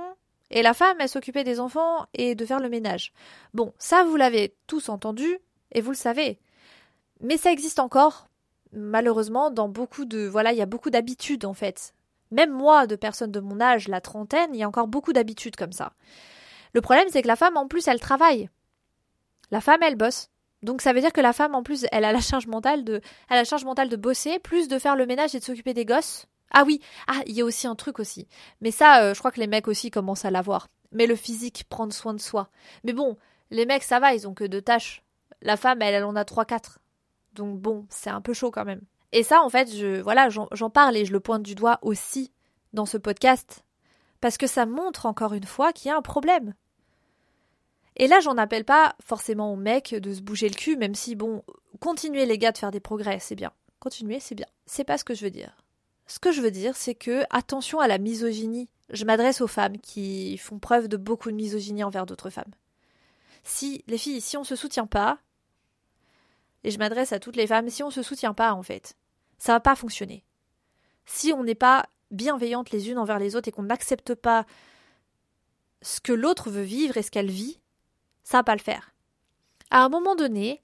et 0.50 0.62
la 0.62 0.74
femme, 0.74 0.96
elle 1.02 1.10
s'occupait 1.10 1.44
des 1.44 1.60
enfants 1.60 2.06
et 2.14 2.34
de 2.34 2.46
faire 2.46 2.62
le 2.62 2.70
ménage. 2.70 3.12
Bon, 3.54 3.74
ça, 3.78 4.06
vous 4.06 4.16
l'avez 4.16 4.56
tous 4.68 4.88
entendu, 4.88 5.38
et 5.74 5.82
vous 5.82 5.92
le 5.92 5.98
savez. 5.98 6.40
Mais 7.20 7.36
ça 7.36 7.52
existe 7.52 7.80
encore, 7.80 8.30
malheureusement, 8.72 9.52
dans 9.52 9.68
beaucoup 9.68 10.06
de. 10.06 10.26
Voilà, 10.26 10.54
il 10.54 10.58
y 10.58 10.62
a 10.62 10.66
beaucoup 10.66 10.92
d'habitudes, 10.92 11.44
en 11.44 11.54
fait. 11.54 11.94
Même 12.32 12.52
moi, 12.52 12.88
de 12.88 12.96
personnes 12.96 13.34
de 13.34 13.42
mon 13.42 13.60
âge, 13.60 13.90
la 13.90 14.00
trentaine, 14.00 14.52
il 14.54 14.62
y 14.62 14.64
a 14.64 14.70
encore 14.70 14.88
beaucoup 14.88 15.12
d'habitudes 15.12 15.58
comme 15.58 15.74
ça. 15.74 15.92
Le 16.74 16.80
problème, 16.80 17.10
c'est 17.10 17.22
que 17.22 17.28
la 17.28 17.36
femme, 17.36 17.58
en 17.58 17.68
plus, 17.68 17.90
elle 17.90 18.00
travaille. 18.00 18.50
La 19.52 19.60
femme, 19.60 19.84
elle 19.84 19.98
bosse. 19.98 20.30
Donc 20.64 20.82
ça 20.82 20.94
veut 20.94 21.02
dire 21.02 21.14
que 21.14 21.22
la 21.22 21.34
femme 21.34 21.56
en 21.56 21.64
plus 21.64 21.86
elle 21.92 22.06
a 22.06 22.12
la 22.12 22.22
charge 22.22 22.48
mentale 22.48 22.84
de 22.84 23.02
elle 23.30 23.38
a 23.38 23.42
la 23.42 23.44
charge 23.44 23.66
mentale 23.66 23.90
de 23.90 23.96
bosser 23.96 24.40
plus 24.40 24.68
de 24.68 24.78
faire 24.80 24.96
le 24.96 25.06
ménage 25.06 25.34
et 25.36 25.40
de 25.40 25.44
s'occuper 25.44 25.74
des 25.74 25.86
gosses. 25.86 26.28
Ah 26.52 26.64
oui, 26.66 26.82
ah 27.08 27.22
il 27.26 27.36
y 27.36 27.42
a 27.42 27.46
aussi 27.46 27.68
un 27.68 27.76
truc 27.76 28.00
aussi. 28.00 28.28
Mais 28.62 28.72
ça 28.72 29.04
euh, 29.04 29.14
je 29.14 29.20
crois 29.20 29.32
que 29.32 29.40
les 29.40 29.48
mecs 29.48 29.68
aussi 29.68 29.90
commencent 29.90 30.26
à 30.26 30.32
l'avoir. 30.32 30.68
Mais 30.92 31.08
le 31.08 31.16
physique, 31.16 31.66
prendre 31.70 31.94
soin 31.94 32.14
de 32.14 32.20
soi. 32.20 32.50
Mais 32.84 32.94
bon, 32.94 33.18
les 33.50 33.66
mecs 33.66 33.84
ça 33.84 34.00
va, 34.00 34.14
ils 34.14 34.28
ont 34.28 34.34
que 34.34 34.44
deux 34.44 34.62
tâches. 34.62 35.04
La 35.42 35.58
femme 35.58 35.82
elle, 35.82 35.96
elle 35.96 36.04
en 36.04 36.16
a 36.16 36.26
trois 36.26 36.46
quatre. 36.46 36.80
Donc 37.34 37.60
bon, 37.60 37.86
c'est 37.90 38.10
un 38.10 38.22
peu 38.22 38.34
chaud 38.34 38.52
quand 38.52 38.66
même. 38.66 38.82
Et 39.14 39.24
ça 39.24 39.42
en 39.42 39.50
fait, 39.50 39.74
je 39.76 40.02
voilà, 40.02 40.30
j'en 40.30 40.70
parle 40.70 40.96
et 40.98 41.06
je 41.06 41.14
le 41.14 41.20
pointe 41.20 41.44
du 41.44 41.56
doigt 41.56 41.80
aussi 41.82 42.32
dans 42.74 42.86
ce 42.86 42.98
podcast 42.98 43.64
parce 44.22 44.38
que 44.38 44.48
ça 44.48 44.66
montre 44.66 45.08
encore 45.08 45.34
une 45.34 45.46
fois 45.46 45.74
qu'il 45.74 45.90
y 45.90 45.92
a 45.92 45.98
un 45.98 46.02
problème. 46.02 46.54
Et 48.02 48.08
là, 48.08 48.20
j'en 48.20 48.38
appelle 48.38 48.66
pas 48.66 48.96
forcément 49.06 49.54
aux 49.54 49.56
mecs 49.56 49.94
de 49.94 50.12
se 50.12 50.22
bouger 50.22 50.50
le 50.50 50.56
cul, 50.56 50.76
même 50.76 50.96
si, 50.96 51.16
bon, 51.16 51.44
continuez 51.80 52.26
les 52.26 52.40
gars 52.40 52.52
de 52.52 52.58
faire 52.58 52.72
des 52.72 52.80
progrès, 52.80 53.20
c'est 53.20 53.36
bien. 53.36 53.54
Continuez, 53.80 54.20
c'est 54.20 54.34
bien. 54.34 54.48
C'est 54.66 54.84
pas 54.84 54.98
ce 54.98 55.04
que 55.04 55.14
je 55.14 55.24
veux 55.24 55.30
dire. 55.30 55.56
Ce 56.08 56.18
que 56.18 56.32
je 56.32 56.42
veux 56.42 56.50
dire, 56.50 56.76
c'est 56.76 56.96
que, 56.96 57.22
attention 57.30 57.80
à 57.80 57.88
la 57.88 58.00
misogynie. 58.00 58.70
Je 58.90 59.06
m'adresse 59.06 59.40
aux 59.40 59.48
femmes 59.48 59.78
qui 59.78 60.36
font 60.40 60.58
preuve 60.58 60.88
de 60.88 60.98
beaucoup 60.98 61.30
de 61.30 61.36
misogynie 61.36 61.84
envers 61.84 62.08
d'autres 62.08 62.32
femmes. 62.32 62.52
Si, 63.44 63.84
les 63.86 64.00
filles, 64.00 64.20
si 64.20 64.36
on 64.36 64.44
se 64.44 64.56
soutient 64.56 64.88
pas, 64.88 65.20
et 66.64 66.72
je 66.72 66.80
m'adresse 66.80 67.14
à 67.14 67.20
toutes 67.20 67.36
les 67.36 67.46
femmes, 67.46 67.70
si 67.70 67.84
on 67.84 67.92
se 67.92 68.02
soutient 68.02 68.34
pas, 68.34 68.54
en 68.54 68.64
fait, 68.64 68.96
ça 69.38 69.54
va 69.54 69.60
pas 69.60 69.76
fonctionner. 69.76 70.26
Si 71.06 71.34
on 71.34 71.44
n'est 71.44 71.54
pas 71.54 71.86
bienveillantes 72.10 72.72
les 72.72 72.90
unes 72.90 72.98
envers 72.98 73.20
les 73.20 73.36
autres 73.36 73.48
et 73.48 73.52
qu'on 73.52 73.62
n'accepte 73.62 74.16
pas 74.16 74.48
ce 75.84 76.00
que 76.02 76.14
l'autre 76.14 76.50
veut 76.50 76.64
vivre 76.64 76.98
et 76.98 77.04
ce 77.04 77.12
qu'elle 77.12 77.30
vit, 77.30 77.61
ça 78.32 78.44
pas 78.44 78.56
le 78.56 78.62
faire. 78.62 78.94
À 79.70 79.84
un 79.84 79.90
moment 79.90 80.16
donné, 80.16 80.62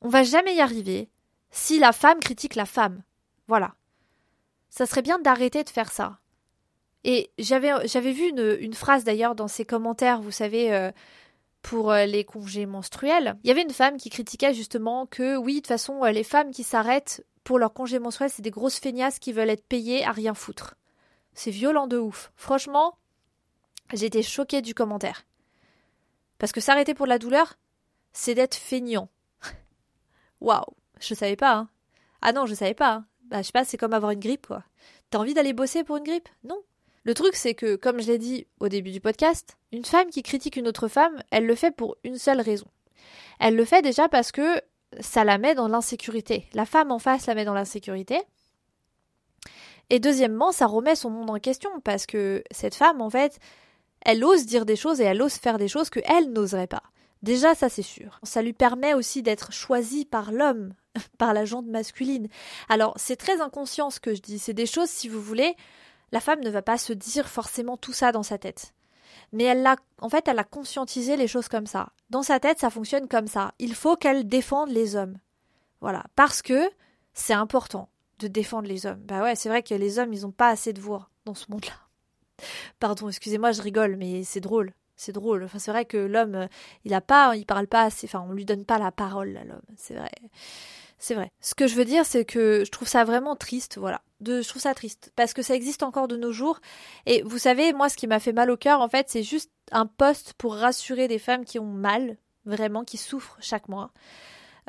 on 0.00 0.08
va 0.08 0.22
jamais 0.22 0.54
y 0.54 0.60
arriver 0.60 1.08
si 1.50 1.78
la 1.78 1.92
femme 1.92 2.20
critique 2.20 2.54
la 2.54 2.66
femme. 2.66 3.02
Voilà. 3.46 3.74
Ça 4.68 4.86
serait 4.86 5.02
bien 5.02 5.18
d'arrêter 5.18 5.64
de 5.64 5.70
faire 5.70 5.90
ça. 5.90 6.18
Et 7.04 7.30
j'avais, 7.38 7.86
j'avais 7.86 8.12
vu 8.12 8.28
une, 8.28 8.74
phrase 8.74 9.04
d'ailleurs 9.04 9.34
dans 9.34 9.48
ses 9.48 9.64
commentaires, 9.64 10.20
vous 10.20 10.30
savez, 10.30 10.72
euh, 10.74 10.90
pour 11.62 11.90
euh, 11.90 12.04
les 12.04 12.24
congés 12.24 12.66
menstruels. 12.66 13.36
Il 13.44 13.48
y 13.48 13.50
avait 13.50 13.62
une 13.62 13.70
femme 13.70 13.96
qui 13.96 14.10
critiquait 14.10 14.52
justement 14.52 15.06
que 15.06 15.36
oui, 15.36 15.54
de 15.54 15.58
toute 15.60 15.68
façon, 15.68 16.04
euh, 16.04 16.10
les 16.10 16.24
femmes 16.24 16.50
qui 16.50 16.64
s'arrêtent 16.64 17.24
pour 17.44 17.58
leur 17.58 17.72
congé 17.72 17.98
menstruel, 17.98 18.30
c'est 18.30 18.42
des 18.42 18.50
grosses 18.50 18.78
feignasses 18.78 19.18
qui 19.18 19.32
veulent 19.32 19.50
être 19.50 19.66
payées 19.66 20.04
à 20.04 20.12
rien 20.12 20.34
foutre. 20.34 20.74
C'est 21.32 21.50
violent 21.50 21.86
de 21.86 21.96
ouf. 21.96 22.32
Franchement, 22.36 22.98
j'étais 23.94 24.22
choquée 24.22 24.60
du 24.60 24.74
commentaire. 24.74 25.24
Parce 26.38 26.52
que 26.52 26.60
s'arrêter 26.60 26.94
pour 26.94 27.06
la 27.06 27.18
douleur, 27.18 27.54
c'est 28.12 28.34
d'être 28.34 28.54
feignant. 28.54 29.08
Waouh, 30.40 30.64
je 31.00 31.14
savais 31.14 31.36
pas, 31.36 31.54
hein. 31.54 31.68
Ah 32.22 32.32
non, 32.32 32.46
je 32.46 32.54
savais 32.54 32.74
pas. 32.74 32.92
Hein. 32.94 33.06
Bah, 33.24 33.42
je 33.42 33.46
sais 33.46 33.52
pas, 33.52 33.64
c'est 33.64 33.76
comme 33.76 33.92
avoir 33.92 34.12
une 34.12 34.20
grippe, 34.20 34.46
quoi. 34.46 34.64
T'as 35.10 35.18
envie 35.18 35.34
d'aller 35.34 35.52
bosser 35.52 35.84
pour 35.84 35.96
une 35.96 36.04
grippe? 36.04 36.28
Non. 36.44 36.60
Le 37.04 37.14
truc, 37.14 37.36
c'est 37.36 37.54
que, 37.54 37.76
comme 37.76 38.00
je 38.00 38.08
l'ai 38.08 38.18
dit 38.18 38.46
au 38.60 38.68
début 38.68 38.90
du 38.90 39.00
podcast, 39.00 39.56
une 39.72 39.84
femme 39.84 40.10
qui 40.10 40.22
critique 40.22 40.56
une 40.56 40.68
autre 40.68 40.88
femme, 40.88 41.22
elle 41.30 41.46
le 41.46 41.54
fait 41.54 41.70
pour 41.70 41.96
une 42.04 42.18
seule 42.18 42.40
raison. 42.40 42.66
Elle 43.38 43.56
le 43.56 43.64
fait 43.64 43.82
déjà 43.82 44.08
parce 44.08 44.32
que 44.32 44.60
ça 45.00 45.24
la 45.24 45.38
met 45.38 45.54
dans 45.54 45.68
l'insécurité. 45.68 46.46
La 46.54 46.66
femme 46.66 46.90
en 46.90 46.98
face 46.98 47.26
la 47.26 47.34
met 47.34 47.44
dans 47.44 47.54
l'insécurité. 47.54 48.20
Et 49.90 50.00
deuxièmement, 50.00 50.52
ça 50.52 50.66
remet 50.66 50.96
son 50.96 51.10
monde 51.10 51.30
en 51.30 51.38
question 51.38 51.70
parce 51.82 52.06
que 52.06 52.42
cette 52.50 52.74
femme, 52.74 53.00
en 53.00 53.10
fait, 53.10 53.38
elle 54.04 54.24
ose 54.24 54.46
dire 54.46 54.66
des 54.66 54.76
choses 54.76 55.00
et 55.00 55.04
elle 55.04 55.22
ose 55.22 55.34
faire 55.34 55.58
des 55.58 55.68
choses 55.68 55.90
que 55.90 56.00
elle 56.04 56.32
n'oserait 56.32 56.66
pas. 56.66 56.82
Déjà, 57.22 57.54
ça 57.54 57.68
c'est 57.68 57.82
sûr. 57.82 58.20
Ça 58.22 58.42
lui 58.42 58.52
permet 58.52 58.94
aussi 58.94 59.22
d'être 59.22 59.52
choisie 59.52 60.04
par 60.04 60.30
l'homme, 60.30 60.72
par 61.18 61.34
la 61.34 61.44
jante 61.44 61.66
masculine. 61.66 62.28
Alors, 62.68 62.94
c'est 62.96 63.16
très 63.16 63.40
inconscient 63.40 63.90
ce 63.90 64.00
que 64.00 64.14
je 64.14 64.22
dis. 64.22 64.38
C'est 64.38 64.54
des 64.54 64.66
choses, 64.66 64.88
si 64.88 65.08
vous 65.08 65.20
voulez, 65.20 65.56
la 66.12 66.20
femme 66.20 66.40
ne 66.40 66.50
va 66.50 66.62
pas 66.62 66.78
se 66.78 66.92
dire 66.92 67.28
forcément 67.28 67.76
tout 67.76 67.92
ça 67.92 68.12
dans 68.12 68.22
sa 68.22 68.38
tête. 68.38 68.72
Mais 69.32 69.44
elle 69.44 69.62
l'a, 69.62 69.76
en 70.00 70.08
fait, 70.08 70.28
elle 70.28 70.38
a 70.38 70.44
conscientisé 70.44 71.16
les 71.16 71.28
choses 71.28 71.48
comme 71.48 71.66
ça. 71.66 71.90
Dans 72.08 72.22
sa 72.22 72.40
tête, 72.40 72.60
ça 72.60 72.70
fonctionne 72.70 73.08
comme 73.08 73.26
ça. 73.26 73.52
Il 73.58 73.74
faut 73.74 73.96
qu'elle 73.96 74.28
défende 74.28 74.70
les 74.70 74.96
hommes. 74.96 75.18
Voilà. 75.80 76.04
Parce 76.14 76.40
que 76.40 76.70
c'est 77.12 77.34
important 77.34 77.88
de 78.20 78.28
défendre 78.28 78.68
les 78.68 78.86
hommes. 78.86 79.00
Bah 79.00 79.22
ouais, 79.22 79.34
c'est 79.34 79.48
vrai 79.48 79.62
que 79.62 79.74
les 79.74 79.98
hommes, 79.98 80.12
ils 80.12 80.22
n'ont 80.22 80.30
pas 80.30 80.48
assez 80.48 80.72
de 80.72 80.80
voix 80.80 81.10
dans 81.24 81.34
ce 81.34 81.50
monde-là. 81.50 81.87
Pardon, 82.80 83.08
excusez-moi, 83.08 83.52
je 83.52 83.62
rigole, 83.62 83.96
mais 83.96 84.24
c'est 84.24 84.40
drôle. 84.40 84.72
C'est 84.96 85.12
drôle. 85.12 85.44
Enfin, 85.44 85.58
c'est 85.58 85.70
vrai 85.70 85.84
que 85.84 85.96
l'homme, 85.96 86.34
euh, 86.34 86.46
il 86.84 86.92
a 86.92 87.00
pas, 87.00 87.36
il 87.36 87.46
parle 87.46 87.68
pas 87.68 87.84
assez. 87.84 88.06
Enfin, 88.06 88.24
on 88.28 88.32
lui 88.32 88.44
donne 88.44 88.64
pas 88.64 88.78
la 88.78 88.90
parole 88.90 89.36
à 89.36 89.44
l'homme. 89.44 89.62
C'est 89.76 89.94
vrai. 89.94 90.10
C'est 90.98 91.14
vrai. 91.14 91.30
Ce 91.40 91.54
que 91.54 91.68
je 91.68 91.76
veux 91.76 91.84
dire, 91.84 92.04
c'est 92.04 92.24
que 92.24 92.64
je 92.64 92.70
trouve 92.70 92.88
ça 92.88 93.04
vraiment 93.04 93.36
triste, 93.36 93.78
voilà. 93.78 94.02
De, 94.20 94.42
je 94.42 94.48
trouve 94.48 94.62
ça 94.62 94.74
triste 94.74 95.12
parce 95.14 95.32
que 95.32 95.42
ça 95.42 95.54
existe 95.54 95.84
encore 95.84 96.08
de 96.08 96.16
nos 96.16 96.32
jours. 96.32 96.58
Et 97.06 97.22
vous 97.22 97.38
savez, 97.38 97.72
moi, 97.72 97.88
ce 97.88 97.96
qui 97.96 98.08
m'a 98.08 98.18
fait 98.18 98.32
mal 98.32 98.50
au 98.50 98.56
cœur, 98.56 98.80
en 98.80 98.88
fait, 98.88 99.08
c'est 99.08 99.22
juste 99.22 99.52
un 99.70 99.86
poste 99.86 100.32
pour 100.34 100.56
rassurer 100.56 101.06
des 101.06 101.20
femmes 101.20 101.44
qui 101.44 101.60
ont 101.60 101.66
mal, 101.66 102.16
vraiment, 102.44 102.82
qui 102.82 102.96
souffrent 102.96 103.36
chaque 103.40 103.68
mois. 103.68 103.92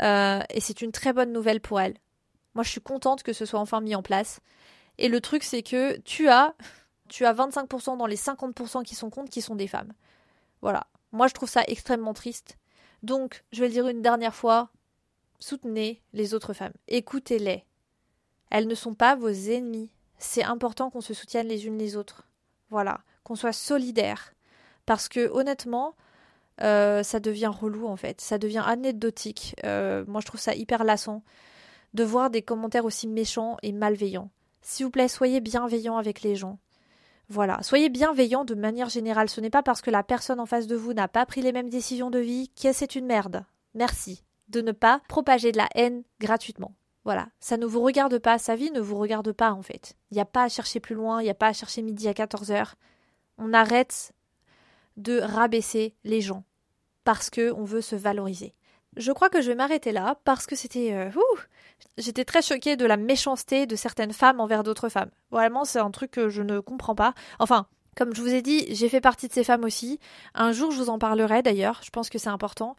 Euh, 0.02 0.42
et 0.52 0.62
c'est 0.62 0.82
une 0.82 0.92
très 0.92 1.14
bonne 1.14 1.32
nouvelle 1.32 1.62
pour 1.62 1.82
elles. 1.82 1.96
Moi, 2.54 2.64
je 2.64 2.70
suis 2.70 2.82
contente 2.82 3.24
que 3.24 3.34
ce 3.34 3.46
soit 3.46 3.60
enfin 3.60 3.82
mis 3.82 3.96
en 3.96 4.04
place. 4.04 4.40
Et 5.00 5.08
le 5.08 5.22
truc, 5.22 5.44
c'est 5.44 5.64
que 5.64 5.98
tu 6.02 6.30
as 6.30 6.56
tu 7.10 7.26
as 7.26 7.34
25% 7.34 7.98
dans 7.98 8.06
les 8.06 8.18
50% 8.18 8.84
qui 8.84 8.96
sont 8.96 9.10
contre 9.10 9.30
qui 9.30 9.42
sont 9.42 9.56
des 9.56 9.68
femmes. 9.68 9.94
Voilà. 10.62 10.88
Moi, 11.12 11.28
je 11.28 11.34
trouve 11.34 11.50
ça 11.50 11.64
extrêmement 11.68 12.14
triste. 12.14 12.58
Donc, 13.04 13.44
je 13.52 13.62
vais 13.62 13.68
le 13.68 13.74
dire 13.74 13.88
une 13.88 14.02
dernière 14.02 14.36
fois, 14.36 14.70
soutenez 15.40 16.02
les 16.14 16.34
autres 16.34 16.54
femmes, 16.54 16.74
écoutez-les. 16.88 17.66
Elles 18.50 18.68
ne 18.68 18.76
sont 18.76 18.94
pas 18.94 19.16
vos 19.16 19.30
ennemis. 19.30 19.92
C'est 20.18 20.44
important 20.44 20.90
qu'on 20.90 21.02
se 21.02 21.14
soutienne 21.14 21.48
les 21.48 21.66
unes 21.66 21.78
les 21.78 21.96
autres. 21.96 22.24
Voilà, 22.70 23.02
qu'on 23.24 23.36
soit 23.36 23.54
solidaires. 23.54 24.34
Parce 24.86 25.08
que 25.08 25.30
honnêtement, 25.30 25.96
euh, 26.62 27.04
ça 27.04 27.20
devient 27.20 27.52
relou 27.54 27.88
en 27.88 27.96
fait, 27.96 28.20
ça 28.20 28.38
devient 28.38 28.64
anecdotique. 28.66 29.56
Euh, 29.64 30.04
moi 30.08 30.20
je 30.20 30.26
trouve 30.26 30.42
ça 30.42 30.56
hyper 30.56 30.84
lassant 30.84 31.24
de 31.94 32.04
voir 32.04 32.30
des 32.30 32.42
commentaires 32.42 32.86
aussi 32.86 33.08
méchants 33.08 33.58
et 33.64 33.72
malveillants. 33.72 34.30
S'il 34.62 34.86
vous 34.86 34.92
plaît, 34.92 35.08
soyez 35.08 35.40
bienveillants 35.42 35.98
avec 35.98 36.22
les 36.22 36.36
gens. 36.36 36.60
Voilà, 37.32 37.62
soyez 37.62 37.90
bienveillants 37.90 38.44
de 38.44 38.56
manière 38.56 38.90
générale. 38.90 39.30
Ce 39.30 39.40
n'est 39.40 39.52
pas 39.52 39.62
parce 39.62 39.82
que 39.82 39.92
la 39.92 40.02
personne 40.02 40.40
en 40.40 40.48
face 40.48 40.66
de 40.66 40.76
vous 40.76 40.94
n'a 40.94 41.08
pas 41.08 41.28
pris 41.28 41.42
les 41.42 41.52
mêmes 41.52 41.70
décisions 41.70 42.10
de 42.10 42.18
vie 42.18 42.50
que 42.50 42.74
c'est 42.74 42.96
une 42.96 43.06
merde. 43.06 43.46
Merci 43.76 44.24
de 44.48 44.62
ne 44.62 44.72
pas 44.72 45.02
propager 45.08 45.52
de 45.52 45.58
la 45.58 45.70
haine 45.76 46.04
gratuitement. 46.20 46.74
Voilà, 47.06 47.30
ça 47.40 47.58
ne 47.58 47.68
vous 47.68 47.82
regarde 47.82 48.18
pas, 48.18 48.40
sa 48.40 48.56
vie 48.56 48.72
ne 48.72 48.82
vous 48.82 48.98
regarde 48.98 49.32
pas 49.32 49.52
en 49.52 49.62
fait. 49.62 49.96
Il 50.10 50.16
n'y 50.16 50.22
a 50.22 50.26
pas 50.26 50.44
à 50.44 50.50
chercher 50.50 50.80
plus 50.80 50.96
loin, 50.96 51.22
il 51.22 51.26
n'y 51.26 51.30
a 51.30 51.36
pas 51.36 51.48
à 51.48 51.54
chercher 51.54 51.84
midi 51.84 52.08
à 52.08 52.14
14h. 52.14 52.74
On 53.38 53.54
arrête 53.54 54.12
de 54.98 55.20
rabaisser 55.20 55.96
les 56.04 56.22
gens 56.22 56.44
parce 57.04 57.30
que 57.30 57.54
on 57.54 57.64
veut 57.64 57.82
se 57.82 57.96
valoriser. 57.96 58.54
Je 58.98 59.12
crois 59.12 59.30
que 59.30 59.42
je 59.42 59.48
vais 59.48 59.56
m'arrêter 59.56 59.92
là 59.92 60.16
parce 60.26 60.46
que 60.46 60.56
c'était 60.56 60.94
euh, 60.94 61.10
j'étais 61.98 62.26
très 62.26 62.42
choquée 62.42 62.76
de 62.76 62.86
la 62.86 62.98
méchanceté 62.98 63.66
de 63.66 63.76
certaines 63.76 64.14
femmes 64.14 64.40
envers 64.40 64.64
d'autres 64.64 64.90
femmes. 64.90 65.12
Vraiment, 65.32 65.66
c'est 65.66 65.80
un 65.80 65.92
truc 65.92 66.12
que 66.12 66.30
je 66.30 66.42
ne 66.42 66.60
comprends 66.60 66.96
pas. 66.96 67.14
Enfin, 67.40 67.68
comme 67.96 68.16
je 68.16 68.22
vous 68.22 68.34
ai 68.34 68.42
dit, 68.42 68.66
j'ai 68.74 68.90
fait 68.90 69.02
partie 69.02 69.28
de 69.28 69.34
ces 69.34 69.44
femmes 69.44 69.64
aussi. 69.64 70.00
Un 70.34 70.52
jour, 70.52 70.72
je 70.72 70.78
vous 70.78 70.90
en 70.90 71.00
parlerai 71.00 71.42
d'ailleurs. 71.42 71.82
Je 71.84 71.90
pense 71.90 72.10
que 72.10 72.18
c'est 72.18 72.30
important. 72.30 72.76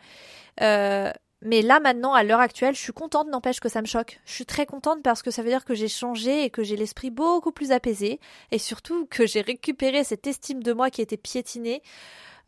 Euh, 0.60 1.10
mais 1.42 1.62
là 1.62 1.80
maintenant, 1.80 2.12
à 2.12 2.22
l'heure 2.22 2.40
actuelle, 2.40 2.74
je 2.74 2.80
suis 2.80 2.92
contente, 2.92 3.28
n'empêche 3.28 3.60
que 3.60 3.70
ça 3.70 3.80
me 3.80 3.86
choque. 3.86 4.20
Je 4.26 4.32
suis 4.32 4.46
très 4.46 4.66
contente 4.66 5.02
parce 5.02 5.22
que 5.22 5.30
ça 5.30 5.42
veut 5.42 5.48
dire 5.48 5.64
que 5.64 5.74
j'ai 5.74 5.88
changé 5.88 6.44
et 6.44 6.50
que 6.50 6.62
j'ai 6.62 6.76
l'esprit 6.76 7.10
beaucoup 7.10 7.50
plus 7.50 7.72
apaisé 7.72 8.20
et 8.50 8.58
surtout 8.58 9.06
que 9.06 9.26
j'ai 9.26 9.40
récupéré 9.40 10.04
cette 10.04 10.26
estime 10.26 10.62
de 10.62 10.72
moi 10.74 10.90
qui 10.90 11.00
était 11.00 11.16
piétinée 11.16 11.82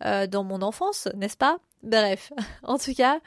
euh, 0.05 0.27
dans 0.27 0.45
mon 0.45 0.63
enfance, 0.63 1.09
n'est-ce 1.15 1.37
pas? 1.37 1.59
Bref, 1.83 2.33
en 2.63 2.79
tout 2.79 2.95
cas, 2.95 3.21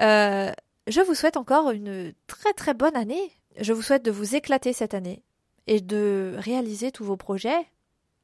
euh, 0.00 0.52
je 0.86 1.00
vous 1.00 1.14
souhaite 1.14 1.36
encore 1.36 1.70
une 1.70 2.12
très 2.26 2.52
très 2.52 2.74
bonne 2.74 2.96
année. 2.96 3.32
Je 3.60 3.72
vous 3.72 3.82
souhaite 3.82 4.04
de 4.04 4.10
vous 4.10 4.34
éclater 4.34 4.72
cette 4.72 4.94
année 4.94 5.22
et 5.66 5.80
de 5.80 6.34
réaliser 6.38 6.92
tous 6.92 7.04
vos 7.04 7.16
projets. 7.16 7.66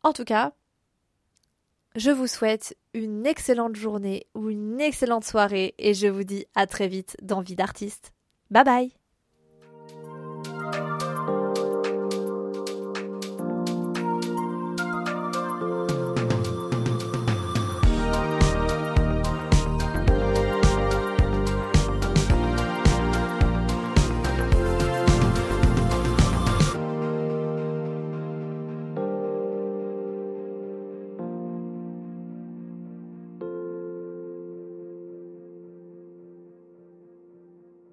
En 0.03 0.13
tout 0.13 0.25
cas, 0.25 0.53
je 1.97 2.11
vous 2.11 2.27
souhaite 2.27 2.77
une 2.93 3.27
excellente 3.27 3.77
journée 3.77 4.27
ou 4.35 4.51
une 4.51 4.81
excellente 4.81 5.25
soirée 5.25 5.75
et 5.79 5.95
je 5.95 6.07
vous 6.07 6.25
dis 6.25 6.47
à 6.55 6.67
très 6.67 6.89
vite 6.89 7.17
dans 7.23 7.41
Vie 7.41 7.57
d'artiste. 7.57 8.13
Bye 8.51 8.65
bye 8.65 9.04